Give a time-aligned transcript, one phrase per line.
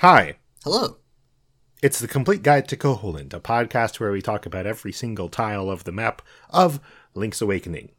[0.00, 0.96] Hi, Hello.
[1.82, 5.68] it's the Complete Guide to Koholint, a podcast where we talk about every single tile
[5.70, 6.80] of the map of
[7.14, 7.90] Link's Awakening.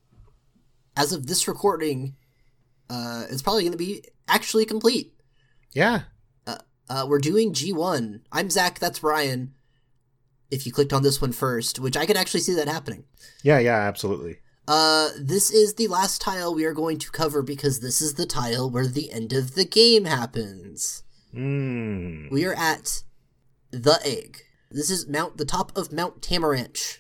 [0.98, 2.16] As of this recording,
[2.90, 5.14] uh, it's probably going to be actually complete.
[5.74, 6.04] Yeah,
[6.90, 8.20] Uh, we're doing G1.
[8.34, 9.54] I'm Zach, that's Brian.
[10.50, 13.06] If you clicked on this one first, which I could actually see that happening.
[13.44, 14.40] yeah, yeah, absolutely.
[14.68, 18.26] Uh, this is the last tile we are going to cover because this is the
[18.26, 21.04] tile where the end of the game happens.
[21.36, 22.32] Mm.
[22.32, 23.04] We are at
[23.72, 24.38] the egg.
[24.70, 26.98] This is Mount the top of Mount Tamaranch,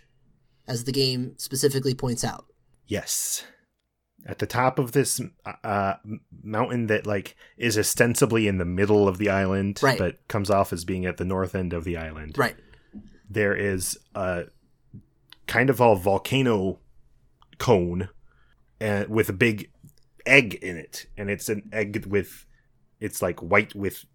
[0.68, 2.46] as the game specifically points out.
[2.88, 3.44] Yes.
[4.26, 5.20] At the top of this
[5.64, 5.94] uh,
[6.44, 9.98] mountain that like is ostensibly in the middle of the island, Right.
[9.98, 12.38] but comes off as being at the north end of the island.
[12.38, 12.56] Right.
[13.30, 14.46] There is a
[15.48, 16.80] kind of a volcano
[17.58, 18.10] cone,
[18.80, 19.72] and with a big
[20.26, 22.46] egg in it, and it's an egg with,
[23.00, 24.06] it's like white with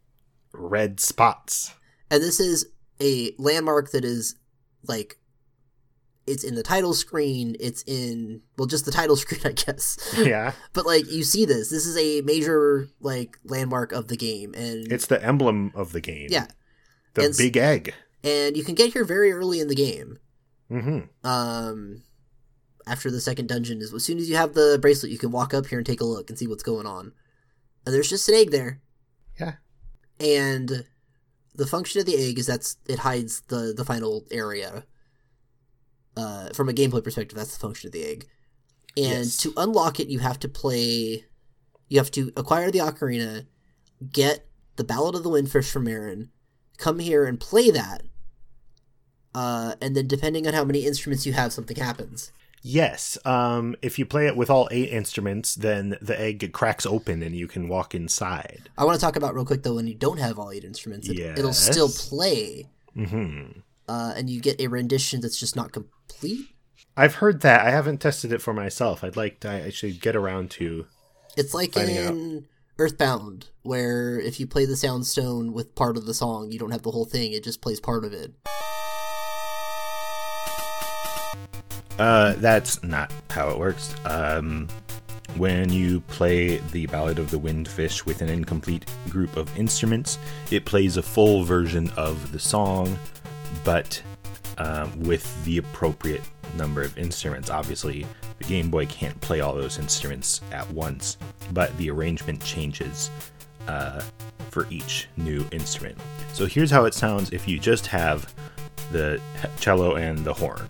[0.57, 1.75] red spots.
[2.11, 2.67] And this is
[3.01, 4.37] a landmark that is
[4.85, 5.19] like
[6.27, 10.15] it's in the title screen, it's in well just the title screen, I guess.
[10.19, 11.71] yeah, But like you see this.
[11.71, 16.01] This is a major like landmark of the game and it's the emblem of the
[16.01, 16.29] game.
[16.31, 16.47] yeah.
[17.15, 17.95] the and big egg.
[18.25, 20.19] And you can get here very early in the game.
[20.69, 22.03] hmm Um
[22.89, 25.53] after the second dungeon is as soon as you have the bracelet you can walk
[25.53, 27.13] up here and take a look and see what's going on.
[27.85, 28.81] And there's just an egg there.
[29.39, 29.55] Yeah.
[30.21, 30.85] And
[31.55, 34.85] the function of the egg is that's it hides the the final area.
[36.17, 38.27] Uh, from a gameplay perspective, that's the function of the egg.
[38.97, 39.37] And Yes.
[39.39, 41.27] to unlock it, you have to play.
[41.89, 43.47] You have to acquire the ocarina,
[44.13, 46.31] get the Ballad of the Windfish from Marin,
[46.79, 48.03] come here and play that.
[49.35, 52.33] Uh, and then depending on how many instruments you have, something happens.
[52.63, 53.17] Yes.
[53.25, 57.35] Um, if you play it with all eight instruments, then the egg cracks open and
[57.37, 58.69] you can walk inside.
[58.77, 61.09] I want to talk about real quick though when you don't have all eight instruments,
[61.09, 62.09] it, it'll still Yes.
[62.09, 63.43] play, hmm
[63.89, 66.49] uh, and you get a rendition that's just not complete.
[66.97, 67.65] I've heard that.
[67.65, 69.05] I haven't tested it for myself.
[69.05, 70.87] I'd like to actually get around to.
[71.37, 72.15] It's like Finding out.
[72.15, 72.47] in
[72.79, 76.83] Earthbound, where if you play the Soundstone with part of the song, you don't have
[76.83, 78.33] the whole thing; it just plays part of it.
[81.99, 83.95] Uh, that's not how it works.
[84.05, 84.69] Um,
[85.37, 90.19] when you play the Ballad of the Windfish with an incomplete group of instruments,
[90.51, 92.99] it plays a full version of the song,
[93.65, 94.01] but
[94.59, 96.23] um, with the appropriate
[96.55, 97.51] number of instruments.
[97.51, 98.07] Obviously,
[98.39, 101.19] the Game Boy can't play all those instruments at once,
[101.53, 103.11] but the arrangement changes
[103.69, 104.03] uh,
[104.51, 105.99] for each new instrument.
[106.33, 108.33] So here's how it sounds if you just have
[108.93, 109.21] the
[109.61, 110.69] cello and the horn.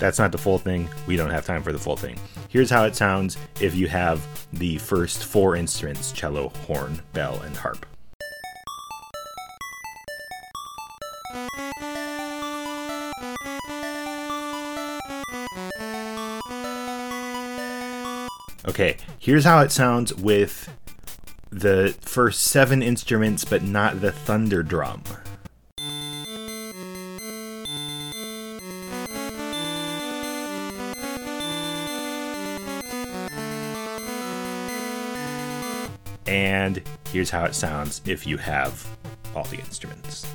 [0.00, 0.88] That's not the full thing.
[1.06, 2.18] We don't have time for the full thing.
[2.48, 7.54] Here's how it sounds if you have the first four instruments cello, horn, bell, and
[7.54, 7.84] harp.
[18.66, 20.74] Okay, here's how it sounds with
[21.50, 25.02] the first seven instruments, but not the thunder drum.
[37.20, 38.82] Here's how it sounds if you have
[39.36, 40.26] all the instruments.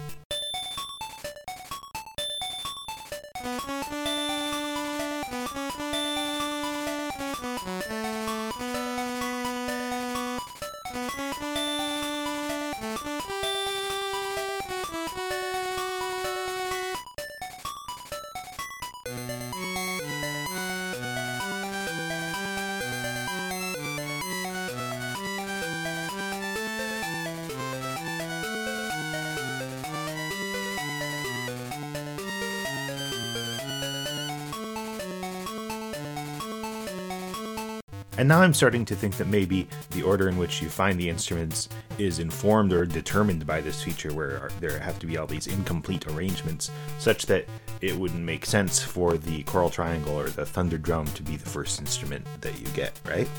[38.35, 41.69] Now I'm starting to think that maybe the order in which you find the instruments
[41.97, 46.05] is informed or determined by this feature where there have to be all these incomplete
[46.07, 47.45] arrangements, such that
[47.79, 51.47] it wouldn't make sense for the choral triangle or the thunder drum to be the
[51.47, 53.29] first instrument that you get, right?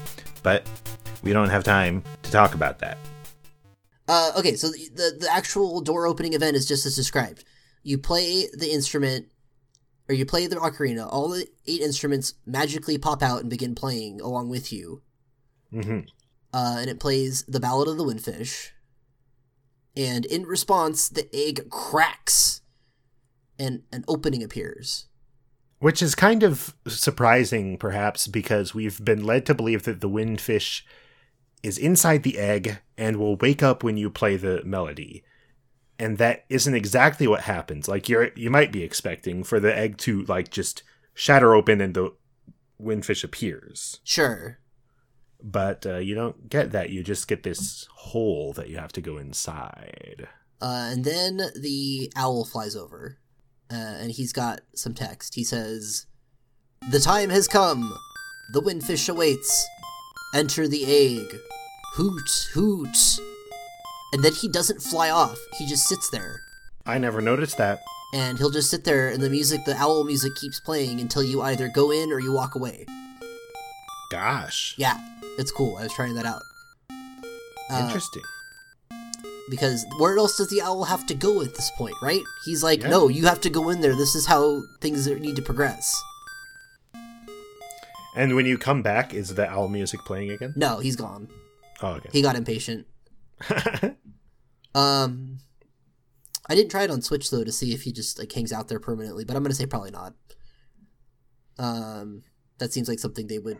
[0.42, 0.66] But
[1.22, 2.96] we don't have time to talk about that.
[4.08, 7.44] Uh, okay, so the, the the actual door opening event is just as described.
[7.82, 9.26] You play the instrument,
[10.08, 11.06] or you play the ocarina.
[11.10, 15.02] All the eight instruments magically pop out and begin playing along with you.
[15.70, 16.00] hmm
[16.56, 18.70] uh, and it plays the Ballad of the Windfish.
[19.94, 22.62] And in response, the egg cracks,
[23.58, 25.06] and an opening appears.
[25.80, 30.82] Which is kind of surprising, perhaps, because we've been led to believe that the windfish
[31.62, 35.24] is inside the egg and will wake up when you play the melody.
[35.98, 37.88] And that isn't exactly what happens.
[37.88, 40.82] Like you're you might be expecting for the egg to like just
[41.14, 42.12] shatter open and the
[42.80, 44.00] windfish appears.
[44.04, 44.58] Sure.
[45.42, 46.90] But uh, you don't get that.
[46.90, 50.28] You just get this hole that you have to go inside.
[50.60, 53.18] Uh, and then the owl flies over,
[53.70, 55.34] uh, and he's got some text.
[55.34, 56.06] He says,
[56.90, 57.94] "The time has come.
[58.52, 59.66] The windfish awaits.
[60.34, 61.38] Enter the egg.
[61.94, 62.96] Hoot, hoot."
[64.16, 65.36] And then he doesn't fly off.
[65.58, 66.40] He just sits there,
[66.86, 67.80] I never noticed that.
[68.14, 71.42] and he'll just sit there, and the music, the owl music, keeps playing until you
[71.42, 72.86] either go in or you walk away.
[74.10, 74.74] Gosh.
[74.78, 74.96] Yeah,
[75.36, 75.76] it's cool.
[75.76, 76.40] I was trying that out.
[77.68, 78.22] Uh, Interesting.
[79.50, 82.22] because where else does the owl have to go at this point, right?
[82.46, 82.88] He's like, Yeah.
[82.88, 83.94] no, you have to go in there.
[83.94, 85.94] This is how things need to progress.
[88.16, 90.54] And when you come back, is the owl music playing again?
[90.56, 91.28] No, he's gone.
[91.82, 92.08] Oh, okay.
[92.12, 92.86] He got impatient.
[94.76, 95.38] Um,
[96.48, 98.68] I didn't try it on Switch though to see if he just like hangs out
[98.68, 100.14] there permanently, but I'm gonna say probably not.
[101.58, 102.22] Um,
[102.58, 103.58] that seems like something they would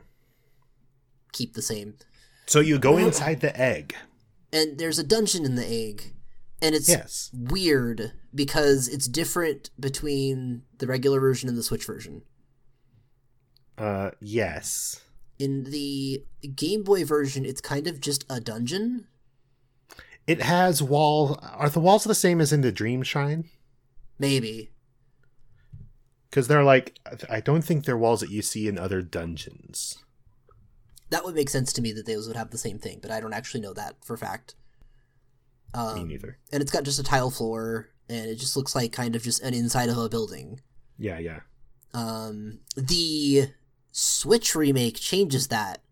[1.32, 1.94] keep the same.
[2.46, 3.94] so you go inside the egg.
[4.52, 6.12] And there's a dungeon in the egg,
[6.62, 7.30] and it's Yes.
[7.34, 12.22] weird because it's different between the regular version and the Switch version.
[13.76, 15.00] Uh, yes.
[15.38, 16.24] In the
[16.54, 19.06] Game Boy version, it's kind of just a dungeon.
[20.26, 21.38] It has wall.
[21.54, 23.48] Are the walls the same as in the Dream Shrine?
[24.18, 24.72] Maybe.
[26.30, 26.98] Because they're like,
[27.30, 29.98] I don't think they're walls that you see in other dungeons.
[31.10, 33.20] That would make sense to me that those would have the same thing, but I
[33.20, 34.54] don't actually know that for a fact.
[35.74, 36.38] Me Um, neither.
[36.52, 39.42] and it's got just a tile floor, and it just looks like kind of just
[39.42, 40.60] an inside of a building.
[40.98, 41.40] Yeah, yeah.
[41.94, 43.50] Um, the
[43.92, 45.82] Switch remake changes that.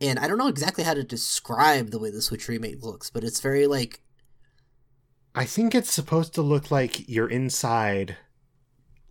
[0.00, 3.24] And I don't know exactly how to describe the way the Switch remake looks, but
[3.24, 4.00] it's very like
[5.34, 8.16] I think it's supposed to look like you're inside,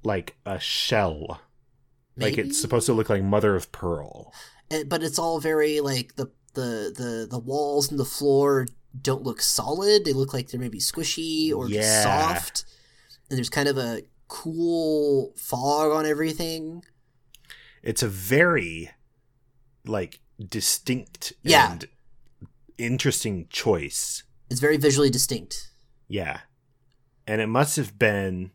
[0.04, 1.42] like a shell.
[2.18, 4.34] Like it's supposed to look like Mother of Pearl.
[4.72, 8.66] And- but it's all very like the the the the walls and the floor
[9.02, 10.06] don't look solid.
[10.06, 12.04] They look like they're maybe squishy or just Yeah.
[12.04, 12.66] soft.
[13.30, 16.84] And there's kind of a cool fog on everything.
[17.84, 18.92] It's a very,
[19.86, 21.72] like, distinct Yeah.
[21.74, 21.88] and
[22.78, 24.24] interesting choice.
[24.50, 25.72] It's very visually distinct.
[26.08, 26.42] Yeah.
[27.28, 28.52] And it must have been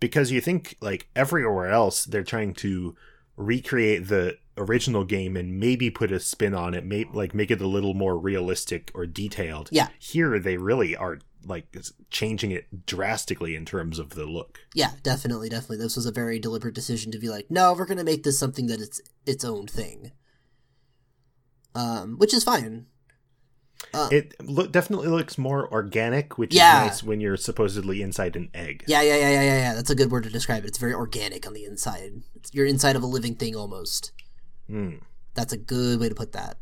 [0.00, 2.96] because you think like everywhere else they're trying to
[3.36, 7.60] recreate the original game and maybe put a spin on it, may like make it
[7.60, 9.68] a little more realistic or detailed.
[9.72, 9.88] Yeah.
[9.98, 11.74] Here they really are like
[12.10, 14.58] changing it drastically in terms of the look.
[14.74, 15.78] Yeah, definitely, definitely.
[15.78, 18.66] This was a very deliberate decision to be like, no, we're gonna make this something
[18.66, 20.12] that it's its own thing.
[21.74, 22.86] Um, which is fine.
[23.94, 26.84] Uh, It look definitely looks more organic, which Yeah.
[26.84, 28.84] is nice when you're supposedly inside an egg.
[28.86, 29.74] yeah, yeah, yeah, yeah, yeah, yeah.
[29.74, 30.68] That's a good word to describe it.
[30.68, 32.22] It's very organic on the inside.
[32.34, 34.12] It's, you're inside of a living thing almost.
[34.68, 35.00] Mm.
[35.34, 36.58] That's a good way to put that.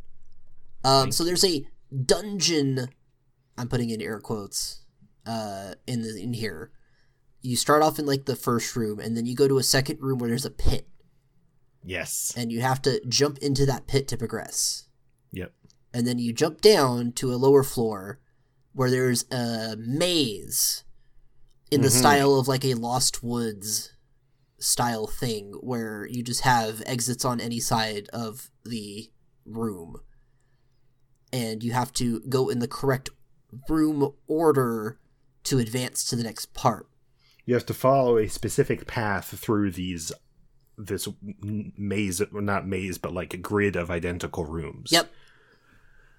[0.85, 1.67] Um, so there's a
[2.05, 2.89] dungeon.
[3.57, 4.85] I'm putting in air quotes.
[5.27, 6.71] Uh, in the in here,
[7.43, 10.01] you start off in like the first room, and then you go to a second
[10.01, 10.89] room where there's a pit,
[11.85, 12.33] Yes.
[12.37, 14.85] and you have to jump into that pit to progress.
[15.93, 18.21] And then you jump down to a lower floor
[18.73, 20.85] where there's a maze
[21.71, 21.99] in the Mhm.
[21.99, 23.93] style of like a Lost Woods
[24.59, 29.11] style thing where you just have exits on any side of the
[29.45, 29.97] room
[31.33, 33.11] and you have to go in the correct
[33.69, 34.99] room order
[35.45, 36.89] to advance to the next part.
[37.47, 40.13] You have to follow a specific path through these
[40.77, 41.09] this
[41.43, 44.93] maze, not maze, but like a grid of identical rooms.
[44.93, 45.11] Yep.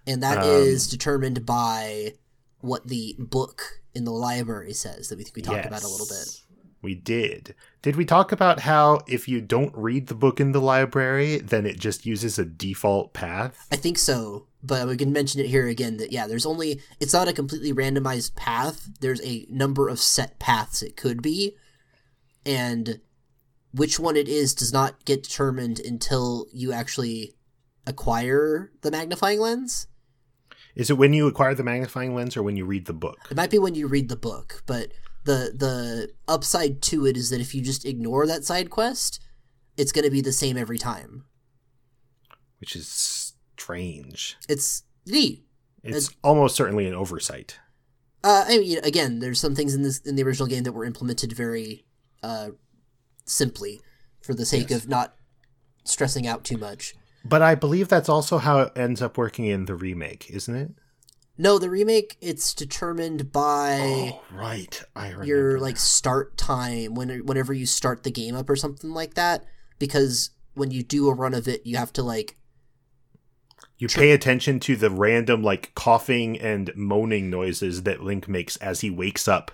[0.10, 2.16] And that Um, is determined by
[2.62, 6.08] what the book in the library says that we think we talked about a little
[6.08, 6.42] bit.
[6.82, 7.54] We did.
[7.84, 11.68] Did we talk about how if you don't read the book in the library, then
[11.68, 13.68] it just uses a default path?
[13.72, 17.14] I think so, but we can mention it here again that yeah, there's only it's
[17.14, 18.90] not a completely randomized path.
[19.02, 21.56] There's a number of set paths it could be,
[22.48, 23.00] and
[23.72, 27.36] which one it is does not get determined until you actually
[27.86, 29.86] acquire the magnifying lens.
[30.76, 33.18] Is it when you acquire the magnifying lens or when you read the book?
[33.30, 34.92] It might be when you read the book, but
[35.26, 39.20] the the upside to it is that if you just ignore that side quest,
[39.78, 41.26] it's going to be the same every time.
[42.60, 42.88] Which is
[43.58, 44.38] strange.
[44.48, 45.44] It's neat.
[45.84, 47.58] It's almost certainly an oversight.
[48.24, 50.84] Uh, I mean, again, there's some things in this in the original game that were
[50.86, 51.86] implemented very
[52.22, 52.50] uh,
[53.26, 53.80] simply
[54.22, 54.84] for the sake Yes.
[54.84, 55.16] of not
[55.86, 56.94] stressing out too much.
[57.26, 60.72] But I believe that's also how it ends up working in the remake, isn't it?
[61.38, 64.84] No, the remake it's determined by Oh, right.
[64.96, 65.26] I remember.
[65.26, 69.46] your like start time when whenever you start the game up or something like that
[69.80, 72.36] because when you do a run of it you have to like
[73.78, 78.82] You pay attention to the random like coughing and moaning noises that Link makes as
[78.82, 79.52] he wakes up.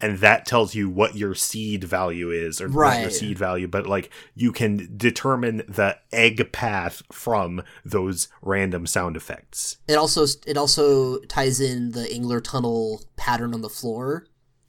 [0.00, 3.86] And that tells you what your seed value is, or not your seed value, but
[3.86, 9.78] like you can determine the egg path from those random sound effects.
[9.88, 14.26] it also it also ties in the Angler tunnel pattern on the floor.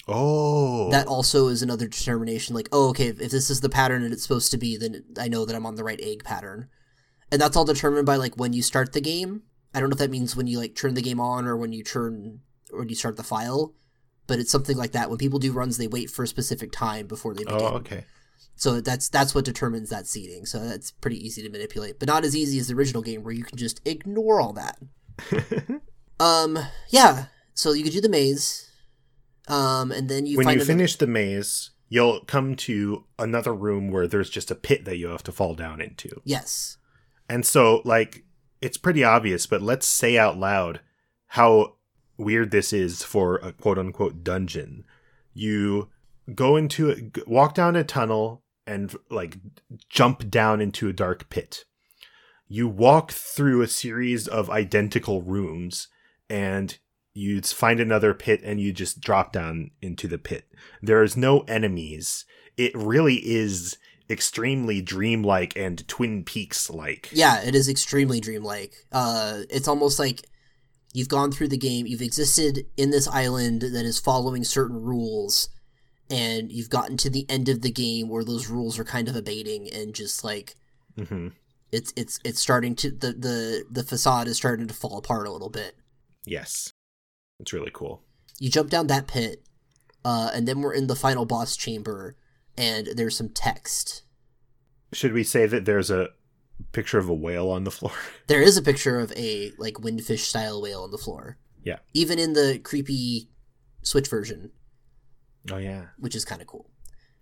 [0.08, 4.14] Oh, that also is another determination like oh okay if this is the pattern that
[4.14, 6.70] it's supposed to be then i know that i'm on the right egg pattern.
[7.30, 9.44] And that's all determined by like when you start the game.
[9.74, 11.74] I don't know if that means when you like turn the game on or when
[11.74, 12.40] you turn
[12.72, 13.74] or when you start the file
[14.28, 15.10] but it's something like that.
[15.10, 17.60] When people do runs they wait for a specific time before they begin.
[17.62, 18.06] Oh, okay.
[18.56, 22.26] so that's that's what determines that seating so that's pretty easy to manipulate but not
[22.26, 24.78] as easy as the original game where you can just ignore all that.
[26.20, 26.58] Um
[26.90, 27.26] yeah.
[27.54, 28.70] So you could do the maze.
[29.48, 33.92] Um and then you when you another- finish the maze, you'll come to another room
[33.92, 36.22] where there's just a pit that you have to fall down into.
[36.26, 36.78] yes.
[37.30, 38.24] And so, like,
[38.62, 40.80] it's pretty obvious, but let's say out loud
[41.28, 41.74] how
[42.18, 44.86] weird this is for a quote unquote dungeon.
[45.34, 45.90] You
[46.34, 49.38] go into it, walk down a tunnel and, like,
[49.90, 51.66] jump down into a dark pit.
[52.48, 55.88] You walk through a series of identical rooms
[56.30, 56.78] and
[57.14, 60.46] you find another pit and you just drop down into the pit.
[60.82, 62.26] There is no enemies.
[62.58, 63.78] It really is
[64.10, 67.10] extremely dreamlike and Twin Peaks like.
[67.12, 68.74] Yeah, it is extremely dreamlike.
[68.92, 70.28] Uh, it's almost like
[70.98, 75.48] you've gone through the game, you've existed in this island that is following certain rules,
[76.10, 79.16] and you've gotten to the end of the game where those rules are kind of
[79.16, 80.56] abating and just like
[80.96, 81.28] hmm
[81.72, 85.32] it's it's it's starting to the the the facade is starting to fall apart a
[85.32, 85.76] little bit.
[86.26, 86.74] Yes.
[87.40, 88.02] It's really cool.
[88.40, 89.44] You jump down that pit,
[90.04, 92.16] uh, and then we're in the final boss chamber,
[92.58, 94.02] and there's some text.
[94.94, 96.10] Should we say that there's a
[96.72, 97.94] picture of a whale on the floor?
[98.28, 101.38] There is a picture of a like windfish style whale on the floor.
[101.64, 101.80] Yeah.
[101.94, 103.30] Even in the creepy
[103.84, 104.52] Switch version,
[105.52, 105.86] Oh yeah.
[105.98, 106.70] which is kind of cool.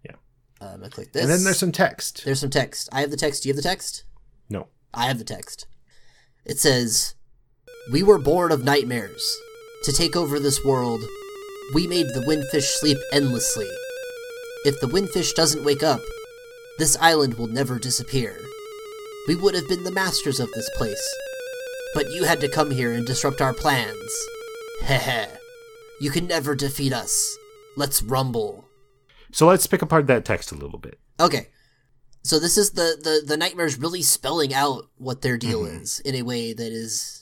[0.03, 0.15] Yeah.
[0.61, 1.21] Um, I click this.
[1.23, 2.25] And then there's some text.
[2.25, 2.89] there's some text.
[2.91, 3.43] I have the text.
[3.43, 4.03] Do you have the text?
[4.49, 4.67] No.
[4.93, 5.67] I have the text.
[6.43, 7.15] It says,
[7.91, 9.35] "We were born of nightmares.
[9.83, 11.01] To take over this world,
[11.75, 13.67] we made the windfish sleep endlessly.
[14.65, 16.01] If the windfish doesn't wake up,
[16.79, 18.39] this island will never disappear.
[19.27, 21.15] We would have been the masters of this place.
[21.93, 24.11] But you had to come here and disrupt our plans.
[24.81, 25.27] Heh
[26.01, 27.35] You can never defeat us.
[27.77, 28.65] Let's rumble.
[29.31, 30.99] So let's pick apart that text a little bit.
[31.19, 31.47] Okay.
[32.23, 35.81] So this is the the the nightmares really spelling out what their deal Mhm.
[35.81, 37.21] is in a way that has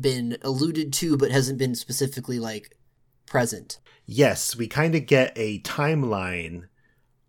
[0.00, 2.76] been alluded to but hasn't been specifically like
[3.26, 3.78] present.
[4.06, 6.68] Yes, we kind of get a timeline.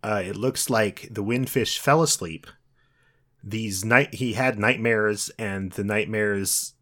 [0.02, 2.48] Uh, it looks like the windfish fell asleep.
[3.44, 6.74] These night he had nightmares, and the nightmares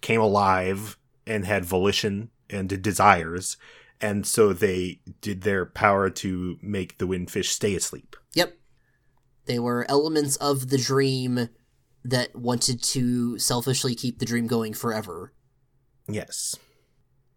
[0.00, 3.56] came alive and had volition and desires,
[4.00, 8.14] and so they did their power to make the windfish stay asleep.
[8.34, 8.56] Yep.
[9.46, 11.48] They were elements of the dream
[12.04, 15.32] that wanted to selfishly keep the dream going forever.
[16.08, 16.56] Yes.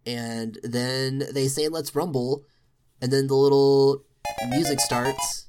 [0.06, 2.44] And then they say let's rumble
[3.02, 4.04] and then the little
[4.50, 5.48] music starts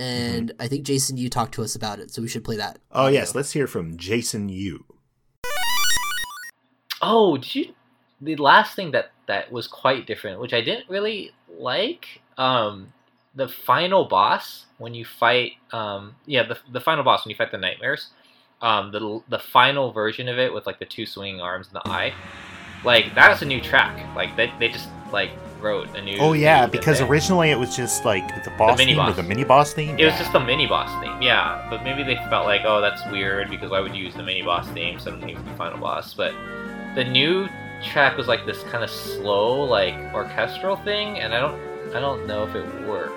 [0.00, 2.78] and I think Jason you talked to us about it, so we should play that.
[2.90, 3.20] Oh audio.
[3.20, 4.84] yes, let's hear from Jason Yu.
[7.02, 7.74] Oh, did you?
[8.22, 12.06] The last thing that that was quite different, which I didn't really like,
[12.38, 12.92] um,
[13.34, 17.50] the final boss when you fight, um, yeah, the the final boss when you fight
[17.50, 18.08] the nightmares,
[18.62, 21.88] um, the the final version of it with like the two swinging arms and the
[21.90, 22.14] eye,
[22.84, 24.16] like that's a new track.
[24.16, 25.30] Like they they just like
[25.60, 26.18] wrote a new.
[26.18, 29.44] Oh yeah, because originally it was just like the boss mini theme or the mini
[29.44, 29.98] boss theme.
[29.98, 31.66] It was just the mini boss theme, yeah.
[31.70, 34.42] But maybe they felt like, oh, that's weird because why would you use the mini
[34.42, 36.14] boss theme instead of using the final boss?
[36.14, 36.32] But
[36.94, 37.48] the new
[37.82, 42.26] track was like this kind of slow, like orchestral thing, and I don't, I don't
[42.26, 43.16] know if it worked.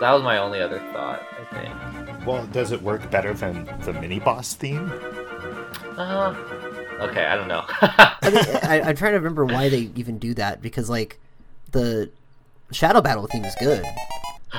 [0.00, 1.22] That was my only other thought.
[1.40, 2.26] I think.
[2.26, 4.90] Well, does it work better than the mini boss theme?
[5.96, 6.34] Uh,
[7.00, 7.64] okay, I don't know.
[7.80, 11.18] I mean, I, I'm trying to remember why they even do that because, like,
[11.72, 12.10] the
[12.72, 13.84] Shadow Battle theme is good.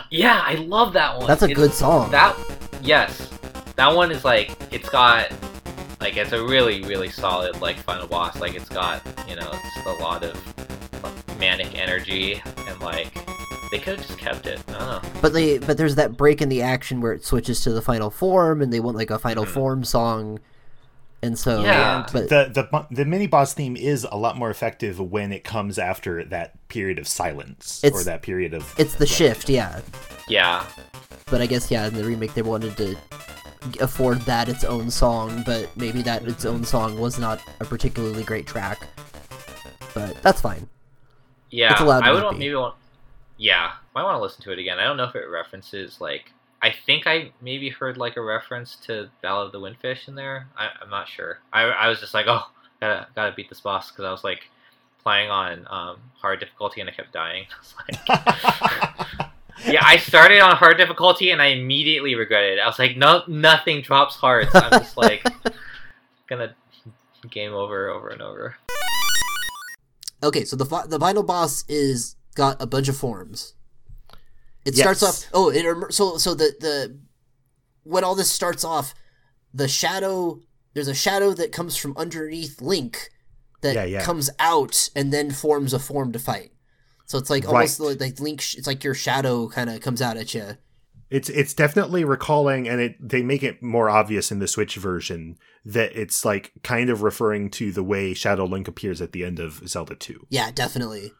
[0.10, 1.28] yeah, I love that one.
[1.28, 2.12] That's a It's- good song.
[2.12, 2.36] That
[2.82, 3.30] yes,
[3.76, 5.32] that one is like it's got
[6.00, 8.40] like it's a really really solid like final boss.
[8.40, 13.14] Like it's got you know just a lot of like, manic energy and like
[13.72, 14.62] They could have just kept it.
[15.22, 18.10] But they but there's that break in the action where it switches to the final
[18.10, 19.50] form, and they want like a final Mhm.
[19.50, 20.40] form song,
[21.28, 22.08] and so Yeah.
[22.12, 25.78] But the the the mini boss theme is a lot more effective when it comes
[25.78, 29.82] after that period of silence or that period of it's the shift, yeah.
[30.28, 30.66] Yeah.
[31.30, 32.96] But I guess yeah, in the remake they wanted to
[33.80, 36.64] afford that its own song, but maybe that its own mm-hmm.
[36.64, 38.88] song was not a particularly great track.
[39.94, 40.68] But that's fine.
[41.50, 41.72] Yeah.
[41.72, 42.76] It's allowed to I would want, maybe want.
[43.38, 44.80] Yeah, I want to listen to it again.
[44.80, 46.32] I don't know if it references like.
[46.62, 50.48] I think I maybe heard like a reference to Ballad of the Windfish in there.
[50.58, 51.40] I, I'm not sure.
[51.54, 52.44] I, I was just like, oh,
[52.82, 54.42] gotta gotta beat this boss because I was like
[55.04, 57.46] playing on um, hard difficulty and I kept dying.
[58.10, 58.28] I
[59.20, 59.30] like,
[59.68, 62.62] yeah, I started on hard difficulty and I immediately regretted it.
[62.62, 64.54] I was like, no, nothing drops hearts.
[64.54, 65.26] I'm just like
[66.28, 66.56] gonna
[67.30, 68.56] game over over and over.
[70.24, 73.54] Okay, so the fi- the final boss is got a bunch of forms.
[74.68, 74.84] It Yes.
[74.84, 75.30] starts off.
[75.34, 77.00] Oh, it so so the the
[77.84, 78.94] when all this starts off,
[79.54, 80.42] the shadow.
[80.74, 83.10] There's a shadow that comes from underneath Link
[83.62, 84.04] that Yeah, yeah.
[84.04, 86.52] comes out and then forms a form to fight.
[87.08, 87.54] So it's like Right.
[87.54, 88.44] almost like, like Link.
[88.56, 90.58] It's like your shadow kind of comes out at you.
[91.10, 95.38] It's it's definitely recalling, and it they make it more obvious in the Switch version
[95.66, 99.40] that it's like kind of referring to the way Shadow Link appears at the end
[99.40, 100.28] of Zelda Two.
[100.30, 101.14] Yeah, definitely.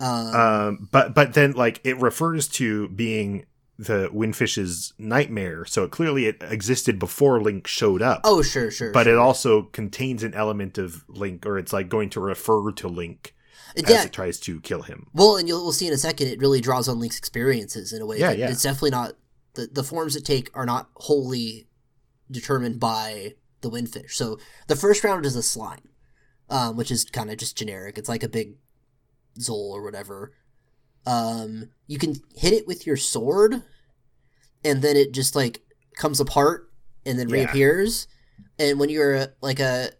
[0.00, 3.46] Um, Um, but but then like it refers to being
[3.78, 8.22] the Windfish's nightmare, so clearly it existed before Link showed up.
[8.24, 8.90] oh, sure, sure.
[8.92, 9.14] but sure.
[9.14, 13.34] it also contains an element of Link, or it's like going to refer to Link
[13.76, 15.08] as yeah, it tries to kill him.
[15.12, 16.28] Well, and you'll we'll see in a second.
[16.28, 18.18] It really draws on Link's experiences in a way.
[18.18, 18.50] Yeah, that yeah.
[18.50, 19.12] It's definitely not
[19.54, 21.68] the the forms it take are not wholly
[22.30, 24.12] determined by the windfish.
[24.12, 24.38] So
[24.68, 25.88] the first round is a slime,
[26.48, 27.98] um, which is kind of just generic.
[27.98, 28.54] It's like a big
[29.38, 30.32] Zol or whatever.
[31.06, 33.62] Um, you can hit it with your sword,
[34.64, 35.62] and then it just like
[35.96, 36.70] comes apart
[37.04, 37.36] and then Yeah.
[37.36, 38.08] reappears.
[38.58, 39.90] And when you're like a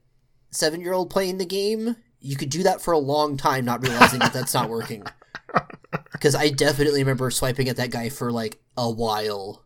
[0.50, 3.82] seven year old playing the game, you could do that for a long time, not
[3.82, 5.04] realizing that that's not working.
[6.12, 9.64] Because I definitely remember swiping at that guy for like a while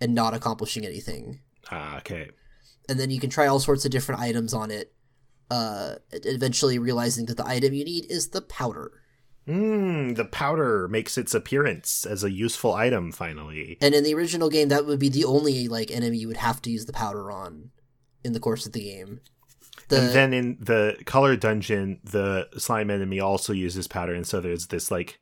[0.00, 1.40] and not accomplishing anything.
[1.70, 2.30] Ah, okay.
[2.88, 4.92] And then you can try all sorts of different items on it.
[5.54, 8.90] Uh, eventually realizing that the item you need is the powder.
[9.46, 13.78] Mm, the powder makes its appearance as a useful item finally.
[13.80, 16.60] And in the original game, that would be the only like enemy you would have
[16.62, 17.70] to use the powder on
[18.24, 19.20] in the course of the game.
[19.90, 24.40] The, and then in the color dungeon, the slime enemy also uses powder, and so
[24.40, 25.20] there's this like,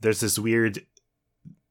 [0.00, 0.86] there's this weird,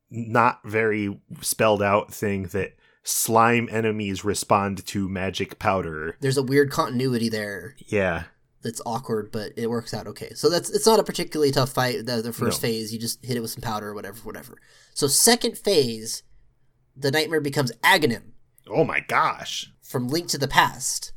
[0.09, 6.15] not very spelled out thing that slime enemies respond to magic powder.
[6.19, 8.23] there's a weird continuity there Yeah,
[8.61, 10.31] that's awkward, but it works out okay.
[10.35, 12.05] So that's it's not a particularly tough fight.
[12.05, 12.67] The, the first No.
[12.67, 14.57] phase, you just hit it with some powder or whatever, whatever.
[14.93, 16.23] So second phase,
[16.95, 18.31] the nightmare becomes Aghanim
[18.69, 19.71] Oh my gosh.
[19.81, 21.13] from Link to the Past,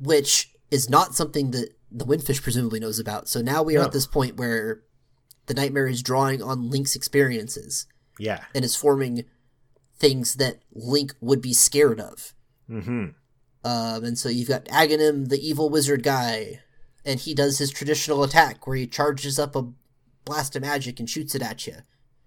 [0.00, 3.28] which is not something that the Windfish presumably knows about.
[3.28, 3.84] So now we are No.
[3.86, 4.82] at this point where
[5.46, 7.86] the nightmare is drawing on Link's experiences
[8.18, 8.44] Yeah.
[8.54, 9.24] and is forming
[9.98, 12.32] things that Link would be scared of.
[12.70, 13.06] Mm-hmm.
[13.64, 16.60] Um, and so you've got Aghanim, the evil wizard guy,
[17.04, 19.68] and he does his traditional attack where he charges up a
[20.24, 21.76] blast of magic and shoots it at you,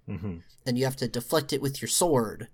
[0.10, 0.38] Mm-hmm.
[0.66, 2.48] and you have to deflect it with your sword.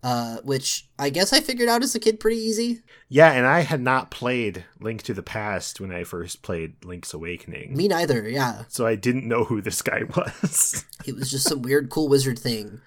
[0.00, 2.82] Uh, which I guess I figured out as a kid pretty easy.
[3.08, 7.12] Yeah, and I had not played Link to the Past when I first played Link's
[7.12, 7.76] Awakening.
[7.76, 8.28] Me neither.
[8.28, 10.84] Yeah, So I didn't know who this guy was.
[11.04, 12.80] it was just some weird, cool wizard thing.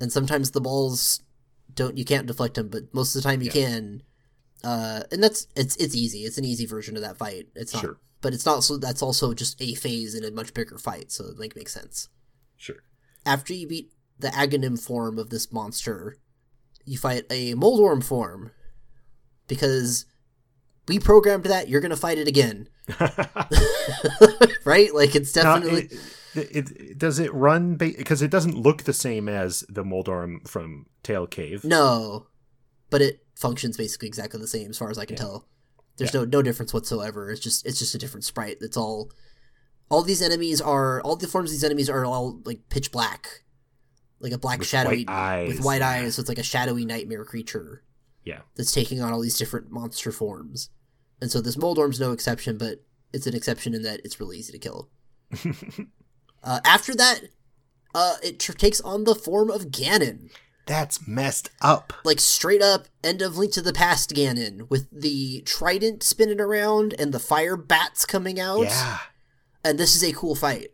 [0.00, 1.20] And sometimes the balls
[1.74, 3.52] don't you can't deflect them, but most of the time you Yeah.
[3.66, 4.02] can.
[4.64, 6.20] Uh, and that's it's it's easy.
[6.24, 7.48] It's an easy version of that fight.
[7.54, 7.98] It's not, Sure.
[8.20, 8.64] but it's not.
[8.64, 11.12] So that's also just a phase in a much bigger fight.
[11.12, 12.08] So it like makes sense.
[12.56, 12.82] sure.
[13.26, 16.16] after you beat the Aghanim form of this monster,
[16.84, 18.50] you fight a Moldorm form.
[19.48, 20.04] Because
[20.88, 22.68] we programmed that, you're gonna fight it again.
[24.64, 24.94] right?
[24.94, 26.00] Like it's Now, definitely it,
[26.34, 30.86] it, it- does it run because it doesn't look the same as the Moldorm from
[31.02, 31.64] Tail Cave.
[31.64, 32.26] No.
[32.90, 35.22] But it functions basically exactly the same as far as I can Yeah.
[35.22, 35.48] tell.
[35.96, 37.30] There's no no difference whatsoever.
[37.30, 38.58] It's just it's just a different sprite.
[38.60, 39.10] It's all
[39.90, 43.44] all these enemies are all the forms of these enemies are all like pitch black.
[44.18, 47.24] Like a black With shadowy white with white eyes, so it's like a shadowy nightmare
[47.24, 47.82] creature.
[48.24, 48.40] Yeah.
[48.54, 50.68] that's taking on all these different monster forms.
[51.22, 54.52] And so this Moldorm's no exception, but it's an exception in that it's really easy
[54.52, 54.90] to kill.
[56.42, 57.20] Uh, after that,
[57.94, 60.30] uh, it tr- takes on the form of Ganon.
[60.66, 61.92] That's messed up.
[62.04, 66.94] Like straight up end of Link to the Past Ganon, with the trident spinning around
[66.98, 68.62] and the fire bats coming out.
[68.64, 68.98] Yeah.
[69.64, 70.68] And this is a cool fight.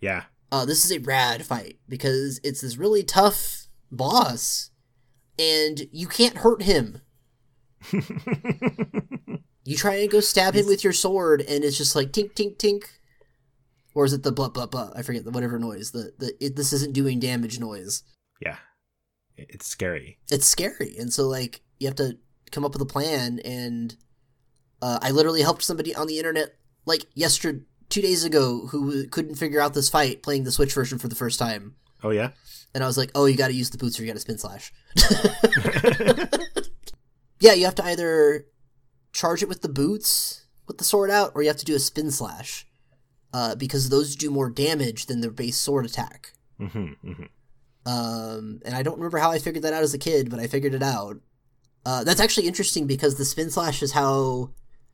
[0.00, 0.24] Yeah.
[0.52, 4.70] uh, this is a rad fight because it's this really tough boss,
[5.38, 7.00] and you can't hurt him.
[9.64, 12.56] You try and go stab him with your sword, and it's just like tink tink
[12.56, 12.84] tink,
[13.94, 14.90] or is it the blah blah blah?
[14.94, 15.90] I forget the whatever noise.
[15.90, 18.02] The the it, this isn't doing damage noise.
[18.40, 18.56] yeah.
[19.36, 20.18] It's scary.
[20.32, 22.18] It's scary, and so like you have to
[22.50, 23.38] come up with a plan.
[23.44, 23.96] And
[24.82, 29.36] uh, I literally helped somebody on the internet like yesterday, two days ago, who couldn't
[29.36, 31.76] figure out this fight playing the Switch version for the first time.
[32.02, 32.30] Oh yeah.
[32.74, 34.20] And I was like, "Oh, you got to use the boots, or you got to
[34.20, 34.72] spin slash."
[37.40, 38.46] yeah, you have to either
[39.12, 41.78] charge it with the boots with the sword out, or you have to do a
[41.78, 42.66] spin slash,
[43.32, 46.32] uh, because those do more damage than the base sword attack.
[46.58, 47.24] hmm hmm
[47.86, 50.46] Um, and I don't remember how I figured that out as a kid, but I
[50.46, 51.18] figured it out.
[51.86, 54.50] Uh, that's actually interesting because the spin slash is how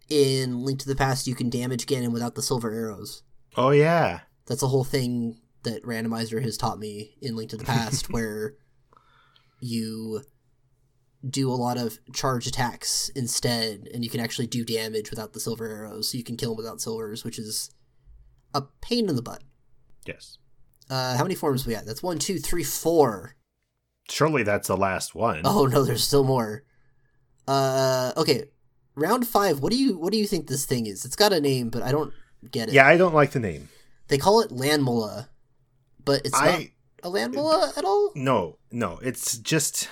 [0.08, 3.22] in Link to the Past you can damage Ganon without the silver arrows.
[3.56, 4.20] Oh yeah.
[4.46, 8.54] That's a whole thing that Randomizer has taught me in Link to the Past, where
[9.60, 10.22] you
[11.28, 15.40] do a lot of charge attacks instead, and you can actually do damage without the
[15.40, 16.10] silver arrows.
[16.10, 17.70] So you can kill him without silvers, which is
[18.54, 19.42] a pain in the butt.
[20.06, 20.38] Yes.
[20.88, 21.86] Uh, how many forms we got?
[21.86, 23.36] That's one, two, three, four.
[24.08, 25.42] Surely that's the last one.
[25.44, 26.62] Oh no, there's still more.
[27.48, 28.44] Uh, okay,
[28.94, 29.60] round five.
[29.60, 31.04] What do you what do you think this thing is?
[31.04, 32.12] It's got a name, but I don't
[32.50, 32.74] get it.
[32.74, 33.68] Yeah, I don't like the name.
[34.08, 35.28] They call it Lanmola,
[36.04, 38.12] but it's not I a Lanmola at all.
[38.14, 38.98] no, no.
[39.02, 39.88] It's just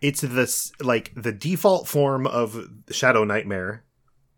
[0.00, 3.84] it's this like the default form of Shadow Nightmare.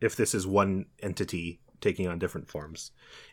[0.00, 2.92] If this is one entity taking on different forms,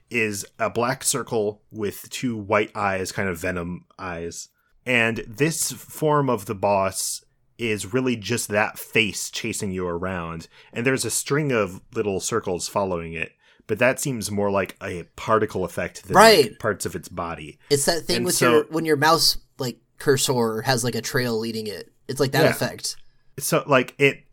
[0.09, 4.49] is a black circle with two white eyes, kind of venom eyes.
[4.85, 7.23] And this form of the boss
[7.57, 10.47] is really just that face chasing you around.
[10.73, 13.33] And there's a string of little circles following it.
[13.67, 16.57] But that seems more like a particle effect than Right.
[16.57, 17.59] parts of its body.
[17.69, 21.01] It's that thing And with so- your when your mouse like cursor has like a
[21.01, 21.91] trail leading it.
[22.07, 22.49] It's like that Yeah.
[22.49, 22.95] effect.
[23.37, 24.23] so like it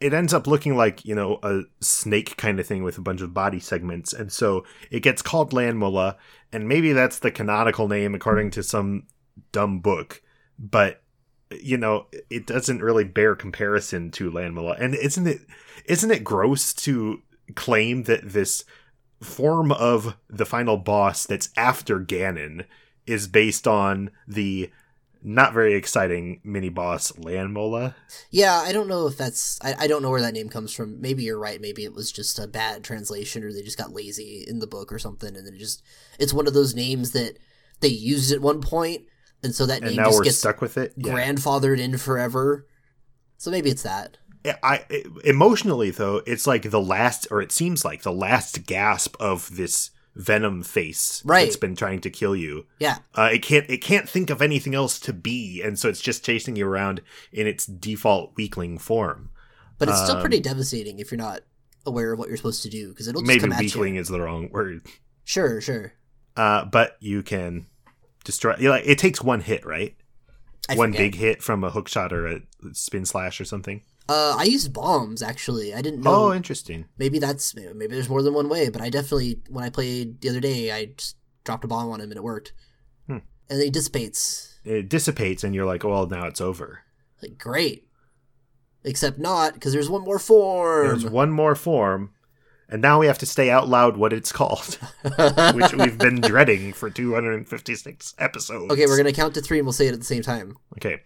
[0.00, 3.20] it ends up looking like you know a snake kind of thing with a bunch
[3.20, 6.16] of body segments and so it gets called Lanmola
[6.52, 9.06] and maybe that's the canonical name according to some
[9.52, 10.22] dumb book
[10.58, 11.02] but
[11.50, 15.40] you know it doesn't really bear comparison to Lanmola and isn't it
[15.86, 17.22] isn't it gross to
[17.54, 18.64] claim that this
[19.22, 22.64] form of the final boss that's after ganon
[23.06, 24.70] is based on the
[25.22, 27.94] not very exciting mini boss Lanmola
[28.30, 31.00] Yeah, I don't know if that's I, I don't know where that name comes from.
[31.00, 31.60] Maybe you're right.
[31.60, 34.92] Maybe it was just a bad translation or they just got lazy in the book
[34.92, 35.82] or something and then it just
[36.18, 37.38] it's one of those names that
[37.80, 39.02] they used at one point
[39.42, 40.94] and so that and name just gets stuck with it.
[40.96, 41.12] Yeah.
[41.12, 42.66] grandfathered in forever.
[43.36, 44.18] So maybe it's that.
[44.44, 49.16] I I- emotionally though, it's like the last, or it seems like the last gasp
[49.20, 51.44] of this venom face Right.
[51.44, 52.66] that's been trying to kill you.
[52.80, 52.98] Yeah.
[53.14, 56.24] Uh, it can't it can't think of anything else to be, and so it's just
[56.24, 57.00] chasing you around
[57.32, 59.30] in its default weakling form.
[59.78, 61.42] But it's still Um, pretty devastating if you're not
[61.86, 64.08] aware of what you're supposed to do because it'll just Maybe come at weakling is
[64.08, 64.82] the wrong word,
[65.24, 65.92] Sure, sure.
[66.36, 67.66] uh, but you can
[68.24, 68.56] destroy.
[68.58, 69.94] You know, like, it takes one hit, right?
[70.68, 71.12] I one forget.
[71.12, 72.40] big hit from a hook shot or a
[72.72, 73.82] spin slash or something.
[74.08, 75.74] Uh, I used bombs actually.
[75.74, 76.28] I didn't know.
[76.28, 76.86] Oh, interesting.
[76.96, 80.30] maybe that's maybe there's more than one way, but I definitely when I played the
[80.30, 82.52] other day, I just dropped a bomb on him and it worked.
[83.06, 83.18] Hmm.
[83.50, 84.58] And then he dissipates.
[84.64, 86.80] It dissipates, and you're like, well, now it's over.
[87.22, 87.86] Like great,
[88.84, 90.86] except not because there's one more form.
[90.88, 92.12] There's one more form,
[92.68, 94.78] and now we have to say out loud what it's called,
[95.54, 98.72] which we've been dreading for 256 episodes.
[98.72, 100.56] okay, we're gonna count to three and we'll say it at the same time.
[100.76, 101.00] Okay,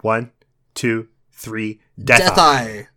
[0.00, 0.30] one,
[0.74, 1.80] two, three.
[2.02, 2.62] Death, Death Eye.
[2.62, 2.88] Eye.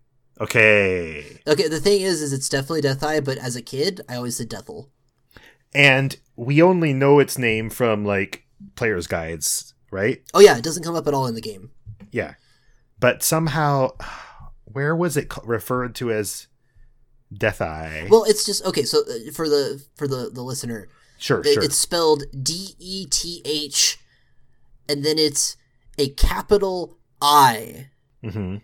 [0.41, 4.15] Okay, Okay, the thing is, is it's definitely Death Eye, but as a kid, I
[4.15, 4.89] always said Deathel.
[5.73, 10.21] and we only know its name from like players' guides, right?
[10.33, 11.71] Oh yeah, it doesn't come up at all in the game.
[12.11, 12.33] Yeah,
[12.99, 13.91] but somehow,
[14.65, 16.47] where was it referred to as
[17.33, 18.07] Death Eye?
[18.09, 18.83] Well, it's just okay.
[18.83, 21.63] So uh, for the for the the listener, sure, it- sure.
[21.63, 23.99] it's spelled D E T H,
[24.87, 25.57] and then it's
[25.97, 27.87] a capital I,
[28.23, 28.57] hmm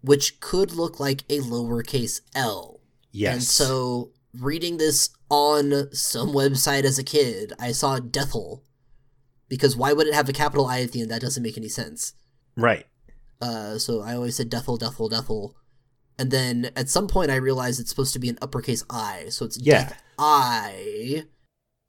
[0.00, 2.80] which could look like a lowercase L.
[3.10, 3.34] Yes.
[3.34, 8.60] And so reading this on some website as a kid, I saw Deathel.
[9.48, 11.10] Because why would it have a capital I at the end?
[11.10, 12.12] That doesn't make any sense.
[12.56, 12.86] right.
[13.40, 15.54] Uh, so I always said Deathel, Deathel, Deathel.
[16.18, 19.26] And then at some point I realized it's supposed to be an uppercase I.
[19.28, 19.84] So it's Yeah.
[19.88, 21.24] Death I.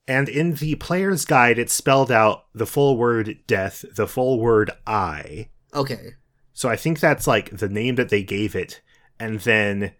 [0.07, 4.71] And in the player's guide, it spelled out the full word death, the full word
[4.87, 5.49] I.
[5.73, 6.15] Okay.
[6.53, 8.81] So I think that's like the name that they gave it.
[9.19, 9.93] And then